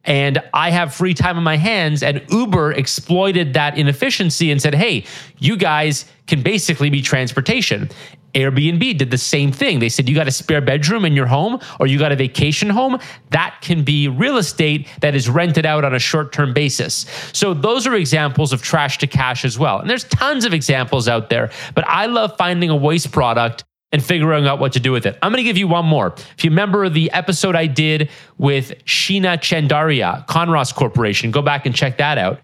and 0.05 0.41
I 0.53 0.69
have 0.71 0.93
free 0.93 1.13
time 1.13 1.37
on 1.37 1.43
my 1.43 1.57
hands. 1.57 2.03
And 2.03 2.23
Uber 2.29 2.73
exploited 2.73 3.53
that 3.53 3.77
inefficiency 3.77 4.51
and 4.51 4.61
said, 4.61 4.75
hey, 4.75 5.05
you 5.37 5.55
guys 5.55 6.05
can 6.27 6.41
basically 6.41 6.89
be 6.89 7.01
transportation. 7.01 7.89
Airbnb 8.33 8.97
did 8.97 9.11
the 9.11 9.17
same 9.17 9.51
thing. 9.51 9.79
They 9.79 9.89
said, 9.89 10.09
you 10.09 10.15
got 10.15 10.27
a 10.27 10.31
spare 10.31 10.61
bedroom 10.61 11.05
in 11.05 11.13
your 11.13 11.27
home 11.27 11.59
or 11.79 11.87
you 11.87 11.99
got 11.99 12.11
a 12.11 12.15
vacation 12.15 12.69
home. 12.69 12.99
That 13.29 13.57
can 13.61 13.83
be 13.83 14.07
real 14.07 14.37
estate 14.37 14.87
that 15.01 15.15
is 15.15 15.29
rented 15.29 15.65
out 15.65 15.83
on 15.83 15.93
a 15.93 15.99
short 15.99 16.31
term 16.33 16.53
basis. 16.53 17.05
So, 17.33 17.53
those 17.53 17.87
are 17.87 17.95
examples 17.95 18.53
of 18.53 18.61
trash 18.61 18.97
to 18.99 19.07
cash 19.07 19.45
as 19.45 19.57
well. 19.57 19.79
And 19.79 19.89
there's 19.89 20.05
tons 20.05 20.45
of 20.45 20.53
examples 20.53 21.07
out 21.07 21.29
there, 21.29 21.51
but 21.75 21.87
I 21.87 22.07
love 22.07 22.35
finding 22.37 22.69
a 22.69 22.75
waste 22.75 23.11
product 23.11 23.63
and 23.93 24.03
figuring 24.03 24.47
out 24.47 24.59
what 24.59 24.73
to 24.73 24.79
do 24.79 24.91
with 24.91 25.05
it. 25.05 25.17
I'm 25.21 25.31
going 25.31 25.37
to 25.37 25.47
give 25.47 25.57
you 25.57 25.67
one 25.67 25.85
more. 25.85 26.15
If 26.35 26.43
you 26.43 26.49
remember 26.49 26.89
the 26.89 27.11
episode 27.11 27.55
I 27.55 27.67
did 27.67 28.09
with 28.37 28.73
Sheena 28.85 29.37
Chandaria, 29.37 30.25
Conros 30.27 30.73
Corporation, 30.73 31.29
go 31.29 31.43
back 31.43 31.67
and 31.67 31.75
check 31.75 31.99
that 31.99 32.17
out. 32.17 32.41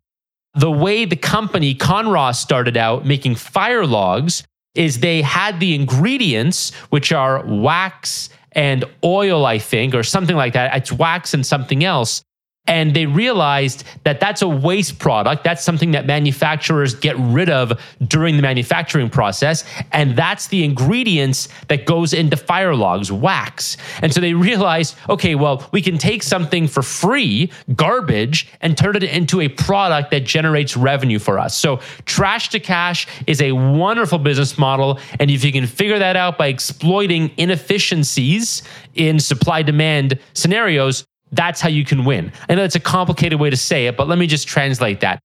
The 0.54 0.72
way 0.72 1.06
the 1.06 1.16
company 1.16 1.74
Conros 1.74 2.36
started 2.36 2.78
out 2.78 3.06
making 3.06 3.36
fire 3.36 3.86
logs 3.86 4.44
is 4.76 5.00
they 5.00 5.22
had 5.22 5.60
the 5.60 5.76
ingredients, 5.76 6.74
which 6.90 7.12
are 7.12 7.44
wax 7.46 8.30
and 8.54 8.86
oil, 9.04 9.46
I 9.46 9.60
think, 9.60 9.94
or 9.94 10.04
something 10.04 10.36
like 10.36 10.54
that. 10.54 10.76
It's 10.76 10.92
wax 10.92 11.34
and 11.34 11.46
something 11.46 11.84
else. 11.84 12.24
And 12.70 12.94
they 12.94 13.08
realized 13.08 13.84
that 14.04 14.20
that's 14.20 14.44
a 14.44 14.48
waste 14.48 15.00
product. 15.00 15.44
That's 15.44 15.64
something 15.64 15.92
that 15.92 16.06
manufacturers 16.06 16.94
get 16.94 17.18
rid 17.18 17.50
of 17.50 17.82
during 18.08 18.36
the 18.36 18.44
manufacturing 18.44 19.10
process. 19.10 19.66
And 19.92 20.16
that's 20.16 20.48
the 20.48 20.64
ingredients 20.64 21.50
that 21.68 21.86
goes 21.86 22.14
into 22.14 22.38
fire 22.38 22.76
logs, 22.76 23.12
wax. 23.12 23.76
And 24.04 24.14
so 24.14 24.22
they 24.22 24.36
realized, 24.36 24.96
okay, 25.10 25.34
well, 25.34 25.68
we 25.72 25.82
can 25.82 25.98
take 25.98 26.22
something 26.22 26.68
for 26.68 26.84
free, 26.84 27.52
garbage, 27.76 28.48
and 28.62 28.78
turn 28.78 28.96
it 28.96 29.04
into 29.04 29.42
a 29.42 29.48
product 29.48 30.12
that 30.12 30.26
generates 30.26 30.78
revenue 30.78 31.18
for 31.18 31.40
us. 31.40 31.58
So 31.58 31.78
trash 32.06 32.50
to 32.50 32.60
cash 32.60 33.08
is 33.26 33.42
a 33.42 33.52
wonderful 33.52 34.20
business 34.20 34.60
model. 34.60 35.00
And 35.20 35.32
if 35.32 35.44
you 35.44 35.52
can 35.52 35.66
figure 35.66 35.98
that 35.98 36.16
out 36.16 36.38
by 36.38 36.48
exploiting 36.48 37.32
inefficiencies 37.38 38.62
in 38.94 39.20
supply 39.20 39.64
demand 39.64 40.20
scenarios, 40.34 41.06
that's 41.32 41.62
how 41.62 41.70
you 41.70 41.86
can 41.86 42.06
win. 42.06 42.32
I 42.48 42.56
know 42.56 42.64
it's 42.64 42.76
a 42.76 42.80
complicated 42.80 43.40
way 43.40 43.50
to 43.50 43.58
say 43.58 43.88
it, 43.88 43.98
but 43.98 44.08
let 44.08 44.18
me 44.18 44.28
just 44.28 44.48
translate 44.48 45.02
that. 45.02 45.20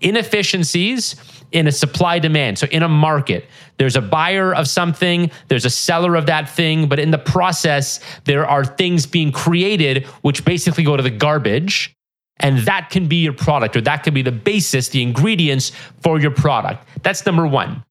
Inefficiencies 0.00 1.16
in 1.52 1.66
a 1.66 1.72
supply 1.72 2.18
demand. 2.18 2.58
So, 2.58 2.66
in 2.66 2.82
a 2.82 2.88
market, 2.88 3.46
there's 3.78 3.96
a 3.96 4.02
buyer 4.02 4.54
of 4.54 4.68
something, 4.68 5.30
there's 5.48 5.64
a 5.64 5.70
seller 5.70 6.16
of 6.16 6.26
that 6.26 6.50
thing, 6.50 6.86
but 6.88 6.98
in 6.98 7.10
the 7.10 7.18
process, 7.18 8.00
there 8.24 8.46
are 8.46 8.64
things 8.64 9.06
being 9.06 9.32
created 9.32 10.04
which 10.20 10.44
basically 10.44 10.84
go 10.84 10.96
to 10.96 11.02
the 11.02 11.10
garbage. 11.10 11.94
And 12.38 12.58
that 12.66 12.90
can 12.90 13.08
be 13.08 13.16
your 13.16 13.32
product, 13.32 13.76
or 13.76 13.80
that 13.80 14.02
can 14.02 14.12
be 14.12 14.20
the 14.20 14.30
basis, 14.30 14.90
the 14.90 15.00
ingredients 15.00 15.72
for 16.02 16.20
your 16.20 16.30
product. 16.30 16.86
That's 17.02 17.24
number 17.24 17.46
one. 17.46 17.82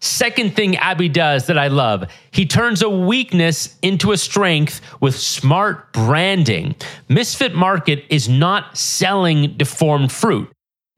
Second 0.00 0.54
thing 0.54 0.74
Abhi 0.74 1.12
does 1.12 1.46
that 1.46 1.58
I 1.58 1.68
love, 1.68 2.04
he 2.30 2.46
turns 2.46 2.82
a 2.82 2.88
weakness 2.88 3.76
into 3.82 4.12
a 4.12 4.16
strength 4.16 4.80
with 5.00 5.18
smart 5.18 5.92
branding. 5.92 6.76
Misfit 7.08 7.54
Market 7.54 8.04
is 8.08 8.28
not 8.28 8.78
selling 8.78 9.56
deformed 9.56 10.12
fruit. 10.12 10.48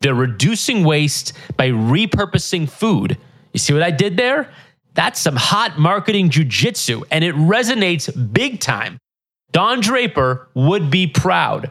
They're 0.00 0.14
reducing 0.14 0.84
waste 0.84 1.32
by 1.56 1.70
repurposing 1.70 2.68
food. 2.68 3.16
You 3.52 3.58
see 3.58 3.72
what 3.72 3.82
I 3.82 3.90
did 3.90 4.16
there? 4.16 4.50
That's 4.94 5.20
some 5.20 5.36
hot 5.36 5.78
marketing 5.78 6.30
jujitsu, 6.30 7.04
and 7.10 7.24
it 7.24 7.34
resonates 7.34 8.32
big 8.32 8.60
time. 8.60 8.98
Don 9.52 9.80
Draper 9.80 10.48
would 10.54 10.90
be 10.90 11.06
proud. 11.06 11.70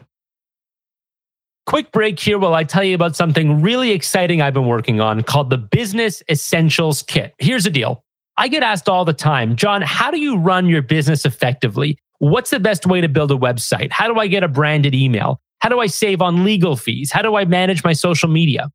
Quick 1.69 1.91
break 1.91 2.19
here 2.19 2.39
while 2.39 2.55
I 2.55 2.63
tell 2.63 2.83
you 2.83 2.95
about 2.95 3.15
something 3.15 3.61
really 3.61 3.91
exciting 3.91 4.41
I've 4.41 4.55
been 4.55 4.65
working 4.65 4.99
on 4.99 5.21
called 5.21 5.51
the 5.51 5.57
Business 5.59 6.23
Essentials 6.27 7.03
Kit. 7.03 7.35
Here's 7.37 7.65
the 7.65 7.69
deal 7.69 8.03
I 8.37 8.47
get 8.47 8.63
asked 8.63 8.89
all 8.89 9.05
the 9.05 9.13
time, 9.13 9.55
Jon, 9.55 9.83
how 9.83 10.09
do 10.09 10.19
you 10.19 10.35
run 10.35 10.65
your 10.65 10.81
business 10.81 11.25
effectively? 11.25 11.99
What's 12.17 12.49
the 12.49 12.59
best 12.59 12.87
way 12.87 13.01
to 13.01 13.07
build 13.07 13.29
a 13.31 13.35
website? 13.35 13.91
How 13.91 14.11
do 14.11 14.19
I 14.19 14.25
get 14.25 14.41
a 14.41 14.47
branded 14.47 14.95
email? 14.95 15.39
How 15.59 15.69
do 15.69 15.79
I 15.79 15.85
save 15.85 16.23
on 16.23 16.43
legal 16.43 16.75
fees? 16.75 17.11
How 17.11 17.21
do 17.21 17.35
I 17.35 17.45
manage 17.45 17.83
my 17.83 17.93
social 17.93 18.29
media? 18.29 18.71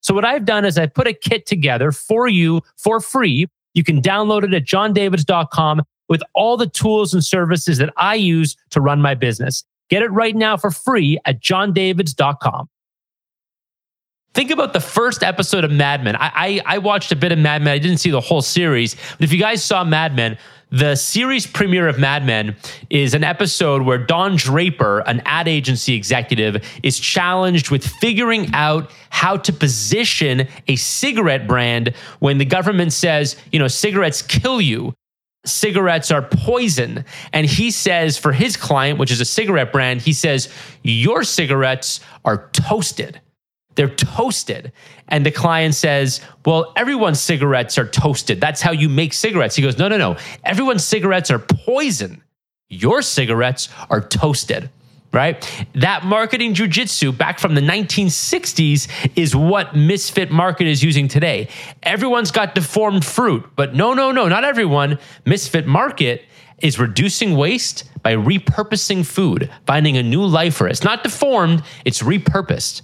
So, 0.00 0.14
what 0.14 0.24
I've 0.24 0.46
done 0.46 0.64
is 0.64 0.78
I 0.78 0.86
put 0.86 1.06
a 1.06 1.12
kit 1.12 1.44
together 1.44 1.92
for 1.92 2.28
you 2.28 2.62
for 2.78 2.98
free. 2.98 3.46
You 3.74 3.84
can 3.84 4.00
download 4.00 4.44
it 4.44 4.54
at 4.54 4.64
jondavids.com 4.64 5.82
with 6.08 6.22
all 6.32 6.56
the 6.56 6.66
tools 6.66 7.12
and 7.12 7.22
services 7.22 7.76
that 7.76 7.92
I 7.98 8.14
use 8.14 8.56
to 8.70 8.80
run 8.80 9.02
my 9.02 9.14
business. 9.14 9.64
Get 9.88 10.02
it 10.02 10.10
right 10.10 10.36
now 10.36 10.56
for 10.56 10.70
free 10.70 11.18
at 11.24 11.40
jondavids.com. 11.40 12.68
Think 14.34 14.50
about 14.50 14.72
the 14.72 14.80
first 14.80 15.22
episode 15.22 15.64
of 15.64 15.70
Mad 15.70 16.04
Men. 16.04 16.14
I, 16.14 16.60
I, 16.66 16.74
I, 16.74 16.78
watched 16.78 17.10
a 17.10 17.16
bit 17.16 17.32
of 17.32 17.38
Mad 17.38 17.62
Men. 17.62 17.72
I 17.72 17.78
didn't 17.78 17.98
see 17.98 18.10
the 18.10 18.20
whole 18.20 18.42
series. 18.42 18.94
But 18.94 19.24
if 19.24 19.32
you 19.32 19.38
guys 19.38 19.64
saw 19.64 19.82
Mad 19.84 20.14
Men, 20.14 20.38
the 20.70 20.96
series 20.96 21.46
premiere 21.46 21.88
of 21.88 21.98
Mad 21.98 22.26
Men 22.26 22.54
is 22.90 23.14
an 23.14 23.24
episode 23.24 23.82
where 23.82 23.96
Don 23.96 24.36
Draper, 24.36 25.00
an 25.00 25.22
ad 25.24 25.48
agency 25.48 25.94
executive, 25.94 26.62
is 26.82 27.00
challenged 27.00 27.70
with 27.70 27.86
figuring 27.86 28.50
out 28.52 28.90
how 29.08 29.38
to 29.38 29.52
position 29.52 30.46
a 30.68 30.76
cigarette 30.76 31.48
brand 31.48 31.94
when 32.18 32.36
the 32.36 32.44
government 32.44 32.92
says, 32.92 33.34
you 33.50 33.58
know, 33.58 33.66
cigarettes 33.66 34.20
kill 34.20 34.60
you 34.60 34.94
cigarettes 35.48 36.10
are 36.10 36.22
poison. 36.22 37.04
And 37.32 37.46
he 37.46 37.70
says 37.70 38.18
for 38.18 38.32
his 38.32 38.56
client, 38.56 38.98
which 38.98 39.10
is 39.10 39.20
a 39.20 39.24
cigarette 39.24 39.72
brand, 39.72 40.02
he 40.02 40.12
says, 40.12 40.52
Your 40.82 41.24
cigarettes 41.24 42.00
are 42.24 42.48
toasted. 42.52 43.20
They're 43.74 43.88
toasted. 43.88 44.72
And 45.08 45.24
the 45.24 45.30
client 45.30 45.74
says, 45.74 46.20
Well, 46.44 46.72
everyone's 46.76 47.20
cigarettes 47.20 47.78
are 47.78 47.86
toasted. 47.86 48.40
That's 48.40 48.60
how 48.60 48.72
you 48.72 48.88
make 48.88 49.12
cigarettes. 49.12 49.56
He 49.56 49.62
goes, 49.62 49.78
No, 49.78 49.88
no, 49.88 49.96
no. 49.96 50.16
Everyone's 50.44 50.84
cigarettes 50.84 51.30
are 51.30 51.38
poison. 51.38 52.22
Your 52.68 53.02
cigarettes 53.02 53.68
are 53.88 54.00
toasted 54.00 54.70
right? 55.12 55.66
That 55.74 56.04
marketing 56.04 56.54
jujitsu 56.54 57.16
back 57.16 57.38
from 57.38 57.54
the 57.54 57.60
1960s 57.60 58.88
is 59.16 59.34
what 59.34 59.74
Misfit 59.74 60.30
Market 60.30 60.66
is 60.66 60.82
using 60.82 61.08
today. 61.08 61.48
Everyone's 61.82 62.30
got 62.30 62.54
deformed 62.54 63.04
fruit, 63.04 63.44
but 63.56 63.74
no, 63.74 63.94
no, 63.94 64.12
no, 64.12 64.28
not 64.28 64.44
everyone. 64.44 64.98
Misfit 65.24 65.66
Market 65.66 66.24
is 66.60 66.78
reducing 66.78 67.36
waste 67.36 67.84
by 68.02 68.14
repurposing 68.14 69.06
food, 69.06 69.50
finding 69.66 69.96
a 69.96 70.02
new 70.02 70.24
life 70.24 70.56
for 70.56 70.66
it. 70.66 70.72
It's 70.72 70.84
not 70.84 71.02
deformed, 71.02 71.62
it's 71.84 72.02
repurposed. 72.02 72.82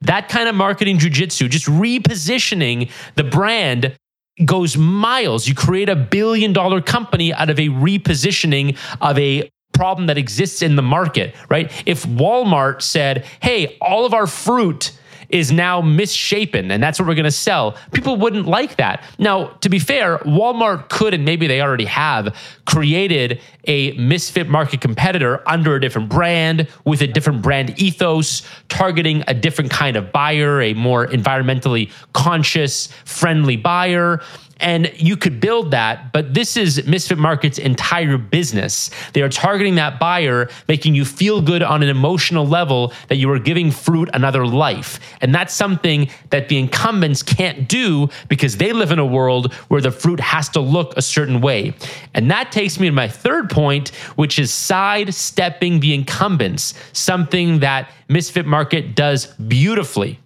That 0.00 0.28
kind 0.28 0.48
of 0.48 0.54
marketing 0.54 0.98
jujitsu, 0.98 1.48
just 1.48 1.66
repositioning 1.66 2.90
the 3.14 3.24
brand 3.24 3.96
goes 4.44 4.76
miles. 4.76 5.46
You 5.46 5.54
create 5.54 5.88
a 5.88 5.96
billion 5.96 6.52
dollar 6.52 6.80
company 6.80 7.32
out 7.32 7.50
of 7.50 7.58
a 7.58 7.68
repositioning 7.68 8.76
of 9.00 9.18
a 9.18 9.48
problem 9.82 10.06
that 10.06 10.16
exists 10.16 10.62
in 10.62 10.76
the 10.76 10.82
market, 10.82 11.34
right? 11.48 11.72
If 11.86 12.04
Walmart 12.06 12.82
said, 12.82 13.26
hey, 13.40 13.76
all 13.80 14.06
of 14.06 14.14
our 14.14 14.28
fruit 14.28 14.92
is 15.28 15.50
now 15.50 15.80
misshapen 15.80 16.70
and 16.70 16.80
that's 16.80 17.00
what 17.00 17.08
we're 17.08 17.16
going 17.16 17.24
to 17.24 17.32
sell. 17.32 17.76
People 17.90 18.14
wouldn't 18.14 18.46
like 18.46 18.76
that. 18.76 19.02
Now, 19.18 19.46
to 19.62 19.68
be 19.68 19.80
fair, 19.80 20.18
Walmart 20.18 20.88
could, 20.88 21.14
and 21.14 21.24
maybe 21.24 21.48
they 21.48 21.60
already 21.60 21.86
have, 21.86 22.36
created 22.64 23.40
a 23.64 23.90
misfit 23.94 24.48
market 24.48 24.80
competitor 24.80 25.42
under 25.48 25.74
a 25.74 25.80
different 25.80 26.08
brand 26.08 26.68
with 26.84 27.02
a 27.02 27.08
different 27.08 27.42
brand 27.42 27.76
ethos, 27.80 28.42
targeting 28.68 29.24
a 29.26 29.34
different 29.34 29.72
kind 29.72 29.96
of 29.96 30.12
buyer, 30.12 30.60
a 30.60 30.74
more 30.74 31.08
environmentally 31.08 31.90
conscious, 32.12 32.86
friendly 33.04 33.56
buyer. 33.56 34.20
And 34.62 34.92
you 34.96 35.16
could 35.16 35.40
build 35.40 35.72
that, 35.72 36.12
but 36.12 36.34
this 36.34 36.56
is 36.56 36.86
Misfit 36.86 37.18
Market's 37.18 37.58
entire 37.58 38.16
business. 38.16 38.90
They 39.12 39.20
are 39.20 39.28
targeting 39.28 39.74
that 39.74 39.98
buyer, 39.98 40.48
making 40.68 40.94
you 40.94 41.04
feel 41.04 41.42
good 41.42 41.64
on 41.64 41.82
an 41.82 41.88
emotional 41.88 42.46
level 42.46 42.92
that 43.08 43.16
you 43.16 43.28
are 43.32 43.40
giving 43.40 43.72
fruit 43.72 44.08
another 44.14 44.46
life. 44.46 45.00
And 45.20 45.34
that's 45.34 45.52
something 45.52 46.08
that 46.30 46.48
the 46.48 46.58
incumbents 46.58 47.24
can't 47.24 47.68
do 47.68 48.08
because 48.28 48.56
they 48.56 48.72
live 48.72 48.92
in 48.92 49.00
a 49.00 49.04
world 49.04 49.52
where 49.66 49.80
the 49.80 49.90
fruit 49.90 50.20
has 50.20 50.48
to 50.50 50.60
look 50.60 50.96
a 50.96 51.02
certain 51.02 51.40
way. 51.40 51.74
And 52.14 52.30
that 52.30 52.52
takes 52.52 52.78
me 52.78 52.86
to 52.86 52.94
my 52.94 53.08
third 53.08 53.50
point, 53.50 53.88
which 54.14 54.38
is 54.38 54.52
sidestepping 54.52 55.80
the 55.80 55.92
incumbents, 55.92 56.74
something 56.92 57.58
that 57.60 57.90
Misfit 58.08 58.46
Market 58.46 58.94
does 58.94 59.26
beautifully. 59.26 60.20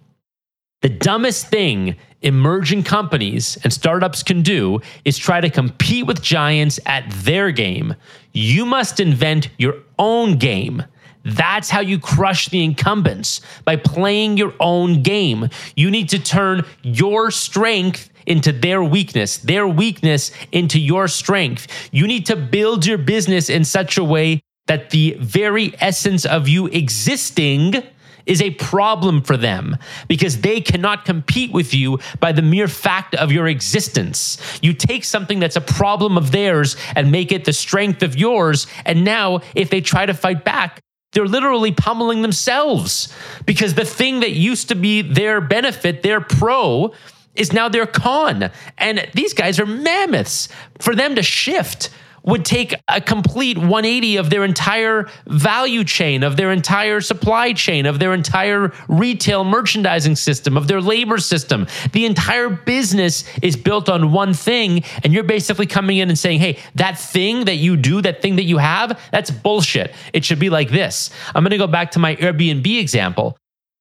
The 0.87 0.93
dumbest 0.93 1.47
thing 1.47 1.97
emerging 2.21 2.83
companies 2.83 3.57
and 3.65 3.73
startups 3.73 4.23
can 4.23 4.41
do 4.41 4.79
is 5.03 5.17
try 5.17 5.41
to 5.41 5.49
compete 5.49 6.07
with 6.07 6.21
giants 6.21 6.79
at 6.85 7.03
their 7.11 7.51
game. 7.51 7.93
You 8.31 8.65
must 8.65 9.01
invent 9.01 9.49
your 9.57 9.79
own 9.99 10.37
game. 10.37 10.85
That's 11.25 11.69
how 11.69 11.81
you 11.81 11.99
crush 11.99 12.47
the 12.47 12.63
incumbents 12.63 13.41
by 13.65 13.75
playing 13.75 14.37
your 14.37 14.53
own 14.61 15.03
game. 15.03 15.49
You 15.75 15.91
need 15.91 16.07
to 16.07 16.19
turn 16.19 16.63
your 16.83 17.31
strength 17.31 18.09
into 18.25 18.53
their 18.53 18.81
weakness, 18.81 19.39
their 19.39 19.67
weakness 19.67 20.31
into 20.53 20.79
your 20.79 21.09
strength. 21.09 21.67
You 21.91 22.07
need 22.07 22.25
to 22.27 22.37
build 22.37 22.85
your 22.85 22.97
business 22.97 23.49
in 23.49 23.65
such 23.65 23.97
a 23.97 24.05
way 24.05 24.39
that 24.67 24.91
the 24.91 25.17
very 25.19 25.73
essence 25.81 26.25
of 26.25 26.47
you 26.47 26.67
existing 26.67 27.83
is 28.27 28.41
a 28.41 28.51
problem 28.51 29.21
for 29.21 29.37
them 29.37 29.77
because 30.07 30.41
they 30.41 30.61
cannot 30.61 31.05
compete 31.05 31.51
with 31.51 31.73
you 31.73 31.99
by 32.19 32.31
the 32.31 32.41
mere 32.41 32.67
fact 32.67 33.15
of 33.15 33.31
your 33.31 33.47
existence. 33.47 34.37
You 34.61 34.73
take 34.73 35.03
something 35.03 35.39
that's 35.39 35.55
a 35.55 35.61
problem 35.61 36.17
of 36.17 36.31
theirs 36.31 36.75
and 36.95 37.11
make 37.11 37.31
it 37.31 37.45
the 37.45 37.53
strength 37.53 38.03
of 38.03 38.15
yours. 38.15 38.67
And 38.85 39.03
now, 39.03 39.41
if 39.55 39.69
they 39.69 39.81
try 39.81 40.05
to 40.05 40.13
fight 40.13 40.43
back, 40.43 40.81
they're 41.13 41.25
literally 41.25 41.71
pummeling 41.71 42.21
themselves 42.21 43.13
because 43.45 43.73
the 43.73 43.85
thing 43.85 44.19
that 44.19 44.31
used 44.31 44.69
to 44.69 44.75
be 44.75 45.01
their 45.01 45.41
benefit, 45.41 46.03
their 46.03 46.21
pro, 46.21 46.93
is 47.33 47.53
now 47.53 47.69
their 47.69 47.87
con. 47.87 48.51
And 48.77 49.09
these 49.13 49.33
guys 49.33 49.59
are 49.59 49.65
mammoths. 49.65 50.49
For 50.79 50.93
them 50.95 51.15
to 51.15 51.23
shift 51.23 51.89
would 52.27 52.45
take 52.45 52.75
a 52.87 53.01
complete 53.01 53.57
180 53.57 54.17
of 54.17 54.29
their 54.29 54.43
entire 54.43 55.09
value 55.25 55.83
chain, 55.83 56.21
of 56.23 56.37
their 56.37 56.51
entire 56.51 57.01
supply 57.01 57.53
chain, 57.53 57.87
of 57.87 57.97
their 57.99 58.13
entire 58.13 58.71
retail 58.87 59.43
merchandising 59.43 60.15
system, 60.15 60.57
of 60.57 60.67
their 60.67 60.81
labor 60.81 61.17
system. 61.17 61.65
The 61.93 62.05
entire 62.05 62.49
business 62.49 63.23
is 63.41 63.55
built 63.55 63.89
on 63.89 64.11
one 64.11 64.33
thing. 64.33 64.83
And 65.03 65.13
you're 65.13 65.23
basically 65.23 65.65
coming 65.65 65.97
in 65.97 66.09
and 66.09 66.19
saying, 66.19 66.39
hey, 66.39 66.59
that 66.75 66.99
thing 66.99 67.45
that 67.45 67.55
you 67.55 67.77
do, 67.77 68.01
that 68.01 68.21
thing 68.21 68.35
that 68.35 68.43
you 68.43 68.57
have, 68.57 68.99
that's 69.11 69.31
bullshit. 69.31 69.95
It 70.13 70.25
should 70.25 70.39
be 70.39 70.49
like 70.49 70.69
this. 70.69 71.09
I'm 71.33 71.43
going 71.43 71.51
to 71.51 71.57
go 71.57 71.67
back 71.67 71.91
to 71.91 71.99
my 71.99 72.15
Airbnb 72.17 72.79
example. 72.79 73.37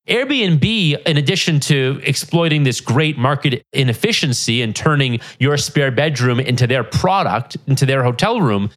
Airbnb, 0.08 1.02
in 1.02 1.16
addition 1.16 1.58
to 1.60 2.00
exploiting 2.04 2.62
this 2.62 2.80
great 2.80 3.18
market 3.18 3.62
inefficiency 3.72 4.62
and 4.62 4.74
turning 4.74 5.20
your 5.40 5.56
spare 5.56 5.90
bedroom 5.90 6.38
into 6.38 6.66
their 6.66 6.84
product, 6.84 7.56
into 7.66 7.84
their 7.86 8.04
hotel 8.04 8.40
room, 8.40 8.70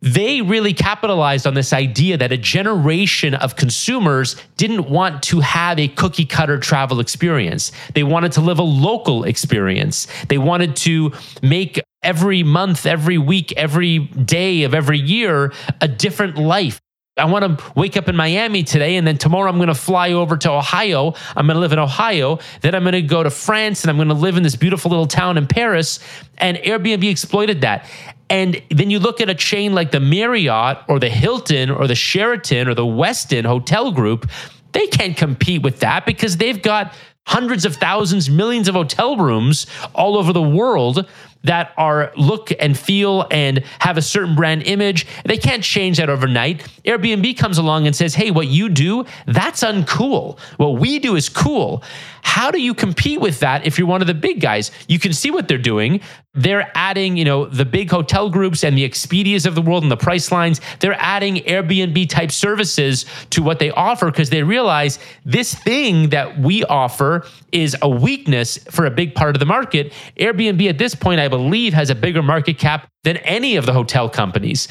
they 0.00 0.42
really 0.42 0.74
capitalized 0.74 1.46
on 1.46 1.54
this 1.54 1.72
idea 1.72 2.16
that 2.18 2.30
a 2.30 2.36
generation 2.36 3.34
of 3.34 3.56
consumers 3.56 4.36
didn't 4.56 4.88
want 4.88 5.22
to 5.24 5.40
have 5.40 5.78
a 5.78 5.88
cookie 5.88 6.26
cutter 6.26 6.58
travel 6.58 7.00
experience. 7.00 7.72
They 7.94 8.04
wanted 8.04 8.32
to 8.32 8.40
live 8.42 8.58
a 8.58 8.62
local 8.62 9.24
experience. 9.24 10.06
They 10.28 10.38
wanted 10.38 10.76
to 10.76 11.12
make 11.42 11.80
every 12.02 12.42
month, 12.42 12.86
every 12.86 13.18
week, 13.18 13.52
every 13.52 13.98
day 13.98 14.62
of 14.62 14.74
every 14.74 14.98
year 14.98 15.52
a 15.80 15.88
different 15.88 16.36
life 16.36 16.80
I 17.18 17.24
want 17.24 17.58
to 17.58 17.72
wake 17.74 17.96
up 17.96 18.10
in 18.10 18.16
Miami 18.16 18.62
today, 18.62 18.96
and 18.96 19.06
then 19.06 19.16
tomorrow 19.16 19.48
I'm 19.48 19.56
going 19.56 19.68
to 19.68 19.74
fly 19.74 20.12
over 20.12 20.36
to 20.36 20.50
Ohio. 20.50 21.14
I'm 21.34 21.46
going 21.46 21.54
to 21.54 21.60
live 21.60 21.72
in 21.72 21.78
Ohio. 21.78 22.40
Then 22.60 22.74
I'm 22.74 22.82
going 22.82 22.92
to 22.92 23.00
go 23.00 23.22
to 23.22 23.30
France, 23.30 23.82
and 23.82 23.90
I'm 23.90 23.96
going 23.96 24.08
to 24.08 24.14
live 24.14 24.36
in 24.36 24.42
this 24.42 24.54
beautiful 24.54 24.90
little 24.90 25.06
town 25.06 25.38
in 25.38 25.46
Paris. 25.46 25.98
And 26.36 26.58
Airbnb 26.58 27.10
exploited 27.10 27.62
that. 27.62 27.88
And 28.28 28.60
then 28.70 28.90
you 28.90 28.98
look 28.98 29.22
at 29.22 29.30
a 29.30 29.34
chain 29.34 29.72
like 29.72 29.92
the 29.92 30.00
Marriott 30.00 30.76
or 30.88 30.98
the 30.98 31.08
Hilton 31.08 31.70
or 31.70 31.86
the 31.86 31.94
Sheraton 31.94 32.68
or 32.68 32.74
the 32.74 32.84
Westin 32.84 33.46
Hotel 33.46 33.92
Group, 33.92 34.28
they 34.72 34.86
can't 34.86 35.16
compete 35.16 35.62
with 35.62 35.80
that 35.80 36.04
because 36.04 36.36
they've 36.36 36.60
got 36.60 36.92
hundreds 37.26 37.64
of 37.64 37.76
thousands, 37.76 38.28
millions 38.28 38.68
of 38.68 38.74
hotel 38.74 39.16
rooms 39.16 39.66
all 39.94 40.18
over 40.18 40.34
the 40.34 40.42
world 40.42 41.08
that 41.46 41.72
are 41.76 42.12
look 42.16 42.52
and 42.60 42.78
feel 42.78 43.26
and 43.30 43.64
have 43.80 43.96
a 43.96 44.02
certain 44.02 44.34
brand 44.34 44.62
image. 44.64 45.06
They 45.24 45.38
can't 45.38 45.62
change 45.62 45.96
that 45.96 46.10
overnight. 46.10 46.66
Airbnb 46.84 47.36
comes 47.38 47.58
along 47.58 47.86
and 47.86 47.96
says, 47.96 48.14
"Hey, 48.14 48.30
what 48.30 48.48
you 48.48 48.68
do, 48.68 49.04
that's 49.26 49.62
uncool. 49.62 50.38
What 50.58 50.78
we 50.78 50.98
do 50.98 51.16
is 51.16 51.28
cool." 51.28 51.82
How 52.22 52.50
do 52.50 52.60
you 52.60 52.74
compete 52.74 53.20
with 53.20 53.38
that 53.40 53.64
if 53.64 53.78
you're 53.78 53.86
one 53.86 54.00
of 54.00 54.08
the 54.08 54.14
big 54.14 54.40
guys? 54.40 54.72
You 54.88 54.98
can 54.98 55.12
see 55.12 55.30
what 55.30 55.46
they're 55.46 55.58
doing. 55.58 56.00
They're 56.34 56.70
adding, 56.74 57.16
you 57.16 57.24
know, 57.24 57.46
the 57.46 57.64
big 57.64 57.88
hotel 57.90 58.28
groups 58.28 58.64
and 58.64 58.76
the 58.76 58.86
Expedias 58.86 59.46
of 59.46 59.54
the 59.54 59.62
world 59.62 59.84
and 59.84 59.92
the 59.92 59.96
Pricelines. 59.96 60.60
They're 60.80 60.96
adding 60.98 61.36
Airbnb 61.36 62.10
type 62.10 62.32
services 62.32 63.06
to 63.30 63.42
what 63.42 63.60
they 63.60 63.70
offer 63.70 64.10
because 64.10 64.28
they 64.28 64.42
realize 64.42 64.98
this 65.24 65.54
thing 65.54 66.10
that 66.10 66.38
we 66.38 66.64
offer 66.64 67.24
is 67.52 67.76
a 67.80 67.88
weakness 67.88 68.58
for 68.70 68.86
a 68.86 68.90
big 68.90 69.14
part 69.14 69.34
of 69.34 69.40
the 69.40 69.46
market. 69.46 69.92
Airbnb 70.18 70.68
at 70.68 70.78
this 70.78 70.94
point, 70.94 71.20
I 71.20 71.28
believe, 71.28 71.35
has 71.72 71.90
a 71.90 71.94
bigger 71.94 72.22
market 72.22 72.58
cap 72.58 72.88
than 73.04 73.16
any 73.18 73.56
of 73.56 73.66
the 73.66 73.72
hotel 73.72 74.08
companies. 74.08 74.68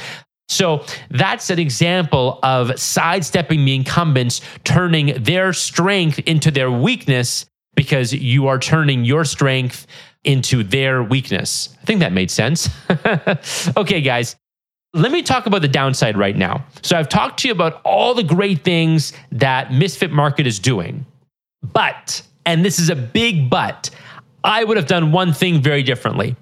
So 0.48 0.86
that's 1.10 1.50
an 1.50 1.60
example 1.60 2.39
of 2.43 2.79
sidestepping 2.79 3.65
the 3.65 3.75
incumbents, 3.75 4.41
turning 4.63 5.24
their 5.24 5.53
strength 5.53 6.19
into 6.19 6.51
their 6.51 6.69
weakness 6.69 7.45
because 7.75 8.13
you 8.13 8.48
are 8.48 8.60
turning 8.60 9.05
your 9.05 9.25
strength 9.25 9.88
into 10.24 10.63
their 10.63 11.03
weakness. 11.03 11.75
I 11.81 11.86
think 11.86 12.00
that 12.00 12.13
made 12.13 12.31
sense. 12.31 12.69
okay, 13.77 14.01
guys, 14.01 14.36
let 14.93 15.12
me 15.12 15.22
talk 15.22 15.45
about 15.45 15.62
the 15.62 15.67
downside 15.67 16.17
right 16.17 16.36
now. 16.36 16.65
So 16.81 16.98
I've 16.98 17.10
talked 17.10 17.39
to 17.39 17.48
you 17.48 17.53
about 17.53 17.81
all 17.84 18.13
the 18.13 18.24
great 18.24 18.63
things 18.63 19.13
that 19.31 19.74
Misfit 19.74 20.12
Market 20.12 20.48
is 20.48 20.60
doing. 20.60 21.05
But, 21.74 22.22
and 22.45 22.63
this 22.63 22.79
is 22.79 22.89
a 22.89 22.95
big 22.95 23.50
but, 23.50 23.89
I 24.43 24.63
would 24.63 24.77
have 24.77 24.86
done 24.86 25.12
one 25.12 25.34
thing 25.34 25.62
very 25.62 25.84
differently. 25.84 26.36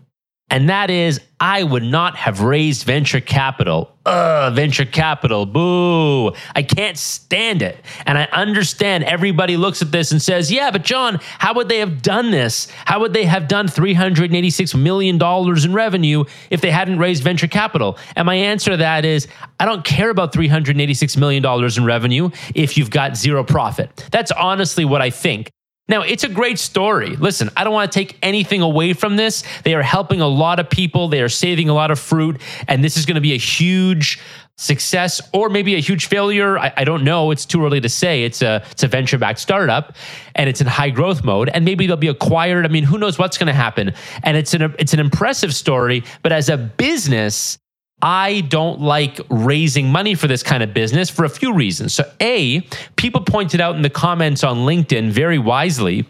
And 0.54 0.70
that 0.70 0.92
is, 0.92 1.20
I 1.40 1.64
would 1.64 1.82
not 1.82 2.16
have 2.16 2.42
raised 2.42 2.86
venture 2.86 3.20
capital. 3.20 3.92
Ugh, 4.06 4.54
venture 4.54 4.86
capital, 4.86 5.48
boo. 5.48 6.32
I 6.56 6.62
can't 6.62 6.96
stand 6.96 7.64
it. 7.64 7.84
And 8.06 8.20
I 8.20 8.26
understand 8.26 9.04
everybody 9.06 9.58
looks 9.58 9.82
at 9.82 9.92
this 9.92 10.12
and 10.12 10.22
says, 10.22 10.52
yeah, 10.52 10.70
but 10.70 10.84
Jon, 10.84 11.20
how 11.40 11.56
would 11.56 11.70
they 11.70 11.80
have 11.80 12.04
done 12.04 12.30
this? 12.30 12.68
How 12.86 13.00
would 13.00 13.14
they 13.14 13.26
have 13.26 13.48
done 13.48 13.66
$386 13.66 14.76
million 14.76 15.20
in 15.66 15.74
revenue 15.74 16.24
if 16.52 16.62
they 16.62 16.70
hadn't 16.70 17.00
raised 17.00 17.24
venture 17.24 17.48
capital? 17.48 17.98
And 18.16 18.28
my 18.28 18.36
answer 18.36 18.70
to 18.72 18.78
that 18.78 19.06
is, 19.06 19.28
I 19.60 19.66
don't 19.66 19.84
care 19.84 20.12
about 20.12 20.34
$386 20.34 21.18
million 21.18 21.44
in 21.44 21.84
revenue 21.84 22.30
if 22.54 22.78
you've 22.78 22.92
got 22.92 23.18
zero 23.18 23.44
profit. 23.44 24.08
That's 24.12 24.32
honestly 24.32 24.86
what 24.86 25.02
I 25.02 25.10
think. 25.10 25.50
Now, 25.90 26.02
it's 26.02 26.24
a 26.24 26.30
great 26.30 26.60
story. 26.60 27.18
Listen, 27.18 27.50
I 27.58 27.66
don't 27.66 27.74
want 27.74 27.92
to 27.92 28.00
take 28.00 28.18
anything 28.22 28.62
away 28.62 28.94
from 28.94 29.18
this. 29.18 29.44
They 29.64 29.74
are 29.74 29.82
helping 29.82 30.22
a 30.22 30.28
lot 30.28 30.60
of 30.60 30.70
people, 30.70 31.10
they 31.10 31.22
are 31.22 31.30
saving 31.30 31.68
a 31.68 31.74
lot 31.74 31.92
of 31.92 32.00
fruit, 32.00 32.42
and 32.70 32.82
this 32.84 32.96
is 32.96 33.06
going 33.06 33.16
to 33.16 33.22
be 33.22 33.34
a 33.34 33.38
huge 33.38 34.22
success 34.58 35.20
or 35.34 35.50
maybe 35.50 35.76
a 35.76 35.80
huge 35.80 36.06
failure. 36.06 36.58
I, 36.58 36.72
I, 36.78 36.84
don't 36.84 37.04
know. 37.04 37.32
It's 37.32 37.46
too 37.46 37.66
early 37.66 37.82
to 37.82 37.90
say. 37.90 38.24
It's 38.24 38.42
a 38.42 38.64
it's 38.72 38.84
a 38.84 38.88
venture 38.88 39.18
backed 39.18 39.40
startup 39.40 39.96
and 40.36 40.48
it's 40.48 40.62
in 40.62 40.68
high 40.68 40.92
growth 40.92 41.24
mode. 41.24 41.50
And 41.50 41.66
maybe 41.66 41.88
they'll 41.88 41.98
be 41.98 42.08
acquired. 42.08 42.66
I 42.66 42.70
mean, 42.70 42.84
who 42.84 42.98
knows 42.98 43.18
what's 43.18 43.38
going 43.38 43.48
to 43.48 43.54
happen? 43.54 43.94
And 44.22 44.38
it's 44.38 44.54
an 44.54 44.76
it's 44.80 44.94
an 44.94 45.00
impressive 45.00 45.56
story. 45.56 46.04
But 46.22 46.32
as 46.32 46.50
a 46.50 46.58
business, 46.58 47.58
I 48.02 48.42
don't 48.42 48.82
like 48.82 49.20
raising 49.30 49.90
money 49.90 50.16
for 50.16 50.28
this 50.28 50.44
kind 50.44 50.62
of 50.62 50.74
business 50.74 51.10
for 51.10 51.24
a 51.24 51.30
few 51.30 51.54
reasons. 51.54 51.94
So, 51.94 52.10
A, 52.20 52.62
people 52.98 53.22
pointed 53.22 53.62
out 53.62 53.76
in 53.76 53.82
the 53.82 53.90
comments 53.90 54.44
on 54.44 54.58
LinkedIn 54.58 55.12
very 55.12 55.40
wisely 55.40 56.06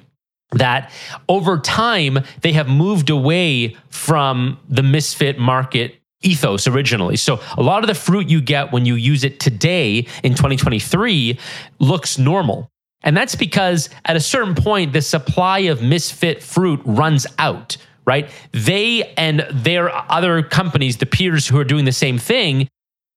that 0.53 0.91
over 1.27 1.59
time 1.59 2.19
they 2.41 2.53
have 2.53 2.67
moved 2.67 3.09
away 3.09 3.75
from 3.89 4.59
the 4.69 4.83
misfit 4.83 5.37
market 5.37 5.99
ethos 6.21 6.67
originally. 6.67 7.17
So 7.17 7.39
a 7.57 7.61
lot 7.61 7.83
of 7.83 7.87
the 7.87 7.95
fruit 7.95 8.29
you 8.29 8.41
get 8.41 8.71
when 8.71 8.85
you 8.85 8.95
use 8.95 9.23
it 9.23 9.39
today 9.39 10.07
in 10.23 10.33
2023 10.33 11.37
looks 11.79 12.17
normal. 12.17 12.69
And 13.03 13.17
that's 13.17 13.35
because 13.35 13.89
at 14.05 14.15
a 14.15 14.21
certain 14.21 14.55
point, 14.55 14.93
the 14.93 15.01
supply 15.01 15.59
of 15.59 15.81
misfit 15.81 16.41
fruit 16.41 16.81
runs 16.85 17.27
out 17.37 17.75
right? 18.05 18.29
They 18.51 19.13
and 19.17 19.45
their 19.51 19.89
other 20.11 20.43
companies, 20.43 20.97
the 20.97 21.05
peers 21.05 21.47
who 21.47 21.57
are 21.59 21.63
doing 21.63 21.85
the 21.85 21.91
same 21.91 22.17
thing, 22.17 22.67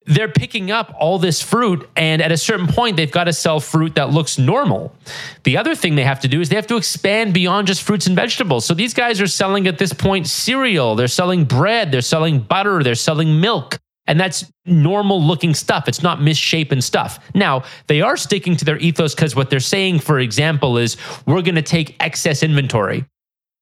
they're 0.06 0.28
picking 0.28 0.70
up 0.70 0.94
all 0.98 1.18
this 1.18 1.42
fruit. 1.42 1.88
And 1.96 2.22
at 2.22 2.32
a 2.32 2.36
certain 2.36 2.68
point, 2.68 2.96
they've 2.96 3.10
got 3.10 3.24
to 3.24 3.32
sell 3.32 3.60
fruit 3.60 3.96
that 3.96 4.10
looks 4.10 4.38
normal. 4.38 4.94
The 5.42 5.56
other 5.56 5.74
thing 5.74 5.96
they 5.96 6.04
have 6.04 6.20
to 6.20 6.28
do 6.28 6.40
is 6.40 6.48
they 6.48 6.56
have 6.56 6.68
to 6.68 6.76
expand 6.76 7.34
beyond 7.34 7.66
just 7.66 7.82
fruits 7.82 8.06
and 8.06 8.14
vegetables. 8.14 8.64
So 8.64 8.72
these 8.72 8.94
guys 8.94 9.20
are 9.20 9.26
selling 9.26 9.66
at 9.66 9.78
this 9.78 9.92
point 9.92 10.28
cereal, 10.28 10.94
they're 10.94 11.08
selling 11.08 11.44
bread, 11.44 11.90
they're 11.90 12.00
selling 12.00 12.40
butter, 12.40 12.82
they're 12.82 12.94
selling 12.94 13.40
milk. 13.40 13.78
And 14.08 14.20
that's 14.20 14.44
normal 14.64 15.20
looking 15.20 15.52
stuff. 15.52 15.88
It's 15.88 16.00
not 16.00 16.22
misshapen 16.22 16.80
stuff. 16.80 17.18
Now, 17.34 17.64
they 17.88 18.00
are 18.02 18.16
sticking 18.16 18.56
to 18.56 18.64
their 18.64 18.78
ethos 18.78 19.16
because 19.16 19.34
what 19.34 19.50
they're 19.50 19.58
saying, 19.58 19.98
for 19.98 20.20
example, 20.20 20.78
is 20.78 20.96
we're 21.26 21.42
going 21.42 21.56
to 21.56 21.62
take 21.62 21.96
excess 21.98 22.44
inventory. 22.44 23.04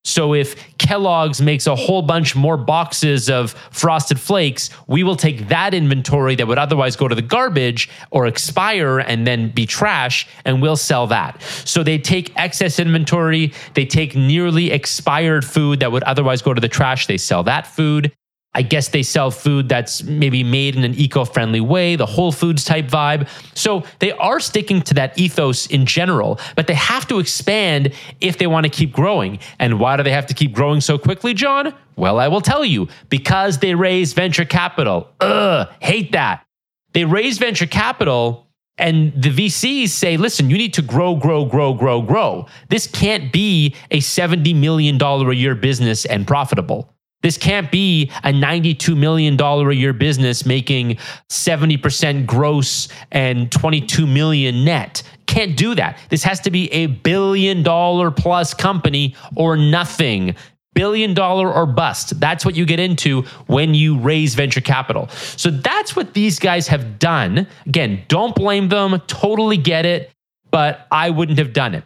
So 0.05 0.35
if 0.35 0.77
Kellogg's 0.77 1.41
makes 1.41 1.67
a 1.67 1.75
whole 1.75 2.03
bunch 2.03 2.37
more 2.37 2.59
boxes 2.59 3.31
of 3.31 3.53
frosted 3.71 4.21
flakes, 4.21 4.69
we 4.87 5.03
will 5.03 5.17
take 5.17 5.49
that 5.49 5.73
inventory 5.73 6.35
that 6.37 6.47
would 6.47 6.59
otherwise 6.59 6.95
go 6.95 7.09
to 7.09 7.15
the 7.15 7.23
garbage 7.23 7.89
or 8.11 8.27
expire 8.27 8.99
and 8.99 9.27
then 9.27 9.49
be 9.49 9.65
trash 9.65 10.27
and 10.45 10.61
we'll 10.61 10.77
sell 10.77 11.07
that. 11.07 11.41
So 11.65 11.83
they 11.83 11.99
take 11.99 12.33
excess 12.37 12.79
inventory, 12.79 13.55
they 13.73 13.87
take 13.87 14.15
nearly 14.15 14.71
expired 14.71 15.45
food 15.45 15.81
that 15.81 15.91
would 15.91 16.03
otherwise 16.05 16.43
go 16.43 16.53
to 16.53 16.61
the 16.61 16.69
trash, 16.69 17.07
they 17.07 17.19
sell 17.19 17.43
that 17.45 17.67
food. 17.67 18.13
I 18.55 18.63
guess 18.63 18.89
they 18.89 19.03
sell 19.03 19.31
food 19.31 19.69
that's 19.69 20.03
maybe 20.05 20.45
made 20.45 20.77
in 20.77 20.85
an 20.85 20.95
eco 20.95 21.25
friendly 21.25 21.61
way, 21.61 21.97
the 21.97 22.07
Whole 22.07 22.33
Foods 22.33 22.65
type 22.65 22.87
vibe. 22.87 23.29
So 23.55 23.85
they 23.99 24.13
are 24.13 24.41
sticking 24.41 24.83
to 24.83 24.95
that 24.95 25.19
ethos 25.19 25.67
in 25.67 25.87
general, 25.87 26.39
but 26.55 26.67
they 26.67 26.75
have 26.75 27.07
to 27.09 27.19
expand 27.19 27.93
if 28.21 28.39
they 28.39 28.47
want 28.47 28.65
to 28.65 28.71
keep 28.71 28.93
growing. 28.93 29.39
And 29.59 29.81
why 29.81 29.97
do 29.97 30.03
they 30.03 30.13
have 30.13 30.27
to 30.27 30.35
keep 30.35 30.53
growing 30.53 30.81
so 30.81 30.99
quickly, 30.99 31.35
Jon? 31.35 31.75
Well, 31.97 32.19
I 32.19 32.29
will 32.29 32.41
tell 32.41 32.65
you 32.65 32.89
because 33.09 33.59
they 33.59 33.75
raise 33.75 34.13
venture 34.13 34.45
capital. 34.45 35.09
Ugh, 35.21 35.69
hate 35.81 36.13
that. 36.13 36.45
They 36.93 37.05
raise 37.05 37.39
venture 37.39 37.67
capital 37.67 38.45
and 38.77 39.13
the 39.15 39.31
VCs 39.31 39.91
say, 39.91 40.17
listen, 40.17 40.51
you 40.51 40.59
need 40.59 40.75
to 40.75 40.83
grow, 40.83 41.15
grow, 41.15 41.45
grow, 41.45 41.75
grow, 41.75 42.03
grow. 42.03 42.47
This 42.69 42.89
can't 42.89 43.33
be 43.33 43.75
a 43.91 43.99
$70 43.99 44.55
million 44.57 45.01
a 45.01 45.33
year 45.33 45.55
business 45.55 46.05
and 46.05 46.27
profitable. 46.27 46.94
This 47.25 47.39
can't 47.39 47.71
be 47.73 48.11
a 48.23 48.33
$92 48.33 48.95
million 48.95 49.41
a 49.41 49.73
year 49.73 49.95
business 49.95 50.45
making 50.45 50.99
70% 51.31 52.27
gross 52.27 52.89
and 53.11 53.51
22 53.51 54.07
million 54.07 54.63
net. 54.63 55.03
Can't 55.25 55.57
do 55.57 55.75
that. 55.75 55.99
This 56.11 56.23
has 56.23 56.39
to 56.41 56.51
be 56.51 56.71
a 56.71 56.87
billion 56.87 57.63
dollar 57.63 58.11
plus 58.11 58.53
company 58.53 59.17
or 59.37 59.57
nothing. 59.57 60.37
billion 60.75 61.15
dollar 61.15 61.51
or 61.51 61.65
bust. 61.65 62.21
That's 62.21 62.45
what 62.45 62.57
you 62.57 62.67
get 62.67 62.79
into 62.79 63.23
when 63.47 63.73
you 63.73 63.99
raise 63.99 64.35
venture 64.35 64.61
capital. 64.61 65.09
So 65.09 65.49
that's 65.49 65.97
what 65.97 66.13
these 66.13 66.39
guys 66.39 66.69
have 66.69 66.99
done. 66.99 67.47
Again, 67.65 68.03
don't 68.09 68.35
blame 68.35 68.69
them, 68.69 69.01
totally 69.07 69.57
get 69.57 69.87
it, 69.87 70.13
but 70.51 70.87
I 70.91 71.09
wouldn't 71.09 71.39
have 71.39 71.55
done 71.55 71.75
it. 71.75 71.85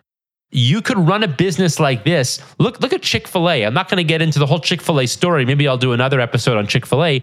You 0.50 0.80
could 0.80 0.98
run 0.98 1.22
a 1.22 1.28
business 1.28 1.78
like 1.78 2.04
this. 2.04 2.40
Look 2.58 2.80
look 2.80 2.92
at 2.92 3.02
Chick-fil-A. 3.02 3.64
I'm 3.64 3.74
not 3.74 3.88
going 3.88 3.98
to 3.98 4.04
get 4.04 4.22
into 4.22 4.38
the 4.38 4.46
whole 4.46 4.60
Chick-fil-A 4.60 5.06
story. 5.06 5.44
Maybe 5.44 5.68
I'll 5.68 5.78
do 5.78 5.92
another 5.92 6.20
episode 6.20 6.56
on 6.56 6.66
Chick-fil-A. 6.66 7.22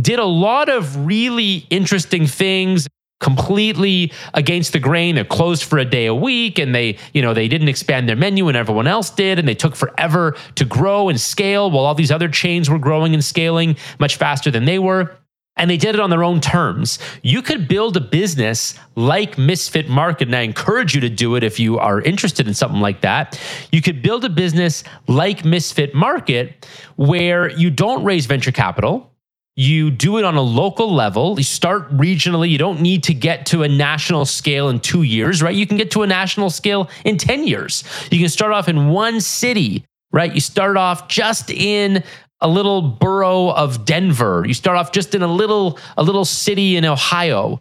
Did 0.00 0.18
a 0.18 0.24
lot 0.24 0.68
of 0.68 1.06
really 1.06 1.66
interesting 1.70 2.26
things 2.26 2.88
completely 3.20 4.12
against 4.34 4.72
the 4.72 4.78
grain. 4.78 5.14
They're 5.14 5.24
closed 5.24 5.64
for 5.64 5.78
a 5.78 5.84
day 5.84 6.06
a 6.06 6.14
week 6.14 6.58
and 6.58 6.74
they, 6.74 6.98
you 7.14 7.22
know, 7.22 7.32
they 7.32 7.48
didn't 7.48 7.68
expand 7.68 8.08
their 8.08 8.16
menu 8.16 8.48
and 8.48 8.56
everyone 8.56 8.86
else 8.86 9.10
did. 9.10 9.38
And 9.38 9.48
they 9.48 9.54
took 9.54 9.74
forever 9.74 10.36
to 10.56 10.64
grow 10.64 11.08
and 11.08 11.20
scale 11.20 11.70
while 11.70 11.84
all 11.84 11.94
these 11.94 12.10
other 12.10 12.28
chains 12.28 12.68
were 12.68 12.78
growing 12.78 13.14
and 13.14 13.24
scaling 13.24 13.76
much 13.98 14.16
faster 14.16 14.50
than 14.50 14.64
they 14.64 14.78
were. 14.78 15.16
And 15.56 15.70
they 15.70 15.76
did 15.76 15.94
it 15.94 16.00
on 16.00 16.10
their 16.10 16.22
own 16.22 16.40
terms. 16.40 16.98
You 17.22 17.40
could 17.40 17.66
build 17.66 17.96
a 17.96 18.00
business 18.00 18.74
like 18.94 19.38
Misfit 19.38 19.88
Market, 19.88 20.28
and 20.28 20.36
I 20.36 20.42
encourage 20.42 20.94
you 20.94 21.00
to 21.00 21.08
do 21.08 21.34
it 21.34 21.42
if 21.42 21.58
you 21.58 21.78
are 21.78 22.00
interested 22.02 22.46
in 22.46 22.54
something 22.54 22.80
like 22.80 23.00
that. 23.00 23.40
You 23.72 23.80
could 23.80 24.02
build 24.02 24.24
a 24.24 24.28
business 24.28 24.84
like 25.08 25.44
Misfit 25.44 25.94
Market 25.94 26.68
where 26.96 27.50
you 27.50 27.70
don't 27.70 28.04
raise 28.04 28.26
venture 28.26 28.52
capital, 28.52 29.10
you 29.56 29.90
do 29.90 30.18
it 30.18 30.24
on 30.24 30.36
a 30.36 30.42
local 30.42 30.92
level. 30.92 31.38
You 31.38 31.44
start 31.44 31.90
regionally. 31.96 32.50
You 32.50 32.58
don't 32.58 32.82
need 32.82 33.04
to 33.04 33.14
get 33.14 33.46
to 33.46 33.62
a 33.62 33.68
national 33.68 34.26
scale 34.26 34.68
in 34.68 34.80
two 34.80 35.02
years, 35.02 35.42
right? 35.42 35.54
You 35.54 35.66
can 35.66 35.78
get 35.78 35.90
to 35.92 36.02
a 36.02 36.06
national 36.06 36.50
scale 36.50 36.90
in 37.06 37.16
10 37.16 37.46
years. 37.46 37.82
You 38.10 38.18
can 38.18 38.28
start 38.28 38.52
off 38.52 38.68
in 38.68 38.90
one 38.90 39.22
city, 39.22 39.86
right? 40.12 40.32
You 40.32 40.40
start 40.40 40.76
off 40.76 41.08
just 41.08 41.50
in 41.50 42.04
a 42.40 42.48
little 42.48 42.82
borough 42.82 43.50
of 43.50 43.84
Denver. 43.84 44.44
You 44.46 44.54
start 44.54 44.76
off 44.76 44.92
just 44.92 45.14
in 45.14 45.22
a 45.22 45.26
little 45.26 45.78
a 45.96 46.02
little 46.02 46.24
city 46.24 46.76
in 46.76 46.84
Ohio 46.84 47.60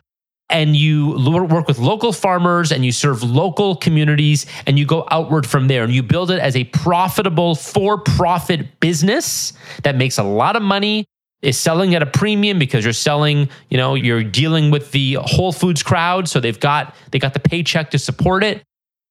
and 0.49 0.75
you 0.75 1.17
work 1.49 1.67
with 1.67 1.79
local 1.79 2.13
farmers 2.13 2.71
and 2.71 2.85
you 2.85 2.91
serve 2.91 3.23
local 3.23 3.75
communities 3.75 4.45
and 4.67 4.77
you 4.77 4.85
go 4.85 5.07
outward 5.09 5.47
from 5.47 5.67
there 5.67 5.83
and 5.83 5.93
you 5.93 6.03
build 6.03 6.29
it 6.29 6.39
as 6.39 6.55
a 6.55 6.63
profitable 6.65 7.55
for-profit 7.55 8.79
business 8.79 9.53
that 9.83 9.95
makes 9.95 10.17
a 10.17 10.23
lot 10.23 10.55
of 10.55 10.61
money 10.61 11.05
is 11.41 11.57
selling 11.57 11.95
at 11.95 12.01
a 12.01 12.05
premium 12.05 12.57
because 12.59 12.83
you're 12.83 12.93
selling, 12.93 13.49
you 13.69 13.77
know, 13.77 13.95
you're 13.95 14.23
dealing 14.23 14.71
with 14.71 14.91
the 14.91 15.15
Whole 15.21 15.51
Foods 15.51 15.83
crowd, 15.83 16.27
so 16.27 16.39
they've 16.39 16.59
got 16.59 16.95
they 17.11 17.19
got 17.19 17.33
the 17.33 17.39
paycheck 17.39 17.91
to 17.91 17.99
support 17.99 18.43
it. 18.43 18.63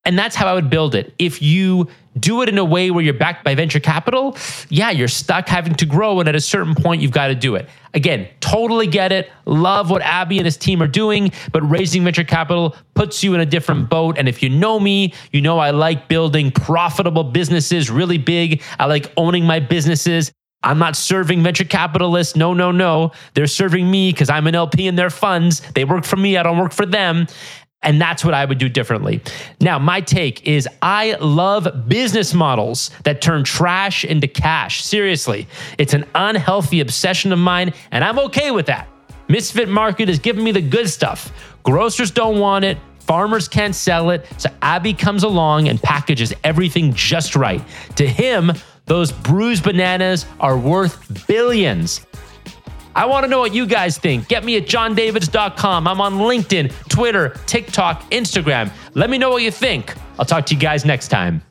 And 0.07 0.19
that's 0.19 0.37
how 0.37 0.47
I 0.47 0.55
would 0.55 0.69
build 0.69 0.95
it. 0.95 1.15
If 1.19 1.41
you 1.41 1.89
do 2.19 2.43
it 2.43 2.49
in 2.49 2.59
a 2.59 2.65
way 2.65 2.91
where 2.91 3.03
you're 3.03 3.15
backed 3.15 3.43
by 3.43 3.55
venture 3.55 3.81
capital, 3.81 4.37
yeah, 4.69 4.91
you're 4.91 5.09
stuck 5.09 5.49
having 5.49 5.75
to 5.77 5.87
grow 5.87 6.21
and 6.21 6.29
at 6.29 6.35
a 6.35 6.41
certain 6.41 6.75
point 6.75 7.03
you've 7.03 7.11
got 7.11 7.29
to 7.29 7.35
do 7.35 7.55
it. 7.55 7.69
Again, 7.95 8.29
totally 8.41 8.87
get 8.87 9.13
it. 9.13 9.31
Love 9.47 9.91
what 9.91 10.03
Abhi 10.03 10.37
and 10.37 10.45
his 10.45 10.57
team 10.57 10.83
are 10.83 10.89
doing, 10.89 11.33
but 11.53 11.63
raising 11.63 12.05
venture 12.05 12.25
capital 12.25 12.77
puts 12.95 13.25
you 13.25 13.35
in 13.35 13.41
a 13.41 13.47
different 13.47 13.89
boat. 13.89 14.19
And 14.19 14.29
if 14.29 14.43
you 14.43 14.49
know 14.49 14.79
me, 14.79 15.15
you 15.33 15.41
know 15.41 15.59
I 15.59 15.71
like 15.71 16.09
building 16.09 16.51
profitable 16.51 17.25
businesses 17.25 17.91
really 17.91 18.19
big. 18.19 18.63
I 18.79 18.87
like 18.87 19.13
owning 19.17 19.45
my 19.45 19.61
businesses. 19.61 20.33
I'm 20.65 20.79
not 20.79 20.97
serving 20.97 21.43
venture 21.43 21.65
capitalists. 21.65 22.37
No, 22.37 22.55
no, 22.55 22.73
no. 22.73 23.13
They're 23.35 23.47
serving 23.47 23.91
me 23.91 24.13
because 24.13 24.31
I'm 24.31 24.47
an 24.47 24.55
LP 24.55 24.87
in 24.87 24.97
their 24.97 25.11
funds. 25.11 25.61
They 25.75 25.85
work 25.85 26.05
for 26.05 26.17
me. 26.17 26.37
I 26.37 26.43
don't 26.43 26.59
work 26.59 26.73
for 26.73 26.87
them. 26.87 27.27
And 27.85 28.01
that's 28.01 28.25
what 28.25 28.35
I 28.35 28.45
would 28.45 28.59
do 28.59 28.69
differently. 28.69 29.21
Now, 29.61 29.79
my 29.79 30.01
take 30.01 30.47
is 30.47 30.69
I 30.83 31.15
love 31.21 31.89
business 31.89 32.35
models 32.35 32.91
that 33.05 33.21
turn 33.21 33.45
trash 33.45 34.05
into 34.05 34.27
cash. 34.27 34.83
Seriously, 34.83 35.47
it's 35.79 35.95
an 35.95 36.07
unhealthy 36.15 36.81
obsession 36.81 37.33
of 37.33 37.39
mine, 37.39 37.73
and 37.91 38.03
I'm 38.03 38.19
okay 38.21 38.51
with 38.51 38.67
that. 38.67 38.89
Misfit 39.29 39.69
Market 39.69 40.09
is 40.09 40.19
giving 40.19 40.45
me 40.45 40.53
the 40.53 40.61
good 40.61 40.89
stuff. 40.89 41.33
Grocers 41.63 42.11
don't 42.11 42.39
want 42.39 42.65
it. 42.65 42.79
Farmers 43.01 43.49
can't 43.49 43.75
sell 43.75 44.11
it. 44.11 44.27
So 44.39 44.49
Abhi 44.63 44.99
comes 44.99 45.23
along 45.23 45.69
and 45.69 45.81
packages 45.81 46.33
everything 46.43 46.95
just 46.95 47.37
right. 47.37 47.63
To 47.97 48.07
him, 48.07 48.53
those 48.87 49.13
bruised 49.13 49.65
bananas 49.65 50.27
are 50.41 50.59
worth 50.59 51.27
billions. 51.27 52.01
I 52.97 53.07
want 53.07 53.25
to 53.25 53.29
know 53.29 53.41
what 53.41 53.55
you 53.55 53.67
guys 53.67 53.99
think. 53.99 54.29
Get 54.29 54.45
me 54.45 54.57
at 54.57 54.65
jondavids.com. 54.65 55.89
I'm 55.89 56.01
on 56.01 56.15
LinkedIn, 56.15 56.73
Twitter, 56.89 57.31
TikTok, 57.47 58.11
Instagram. 58.11 58.71
Let 58.95 59.11
me 59.11 59.19
know 59.19 59.31
what 59.31 59.43
you 59.43 59.51
think. 59.51 59.95
I'll 60.19 60.25
talk 60.27 60.47
to 60.47 60.55
you 60.55 60.61
guys 60.61 60.85
next 60.85 61.09
time. 61.09 61.43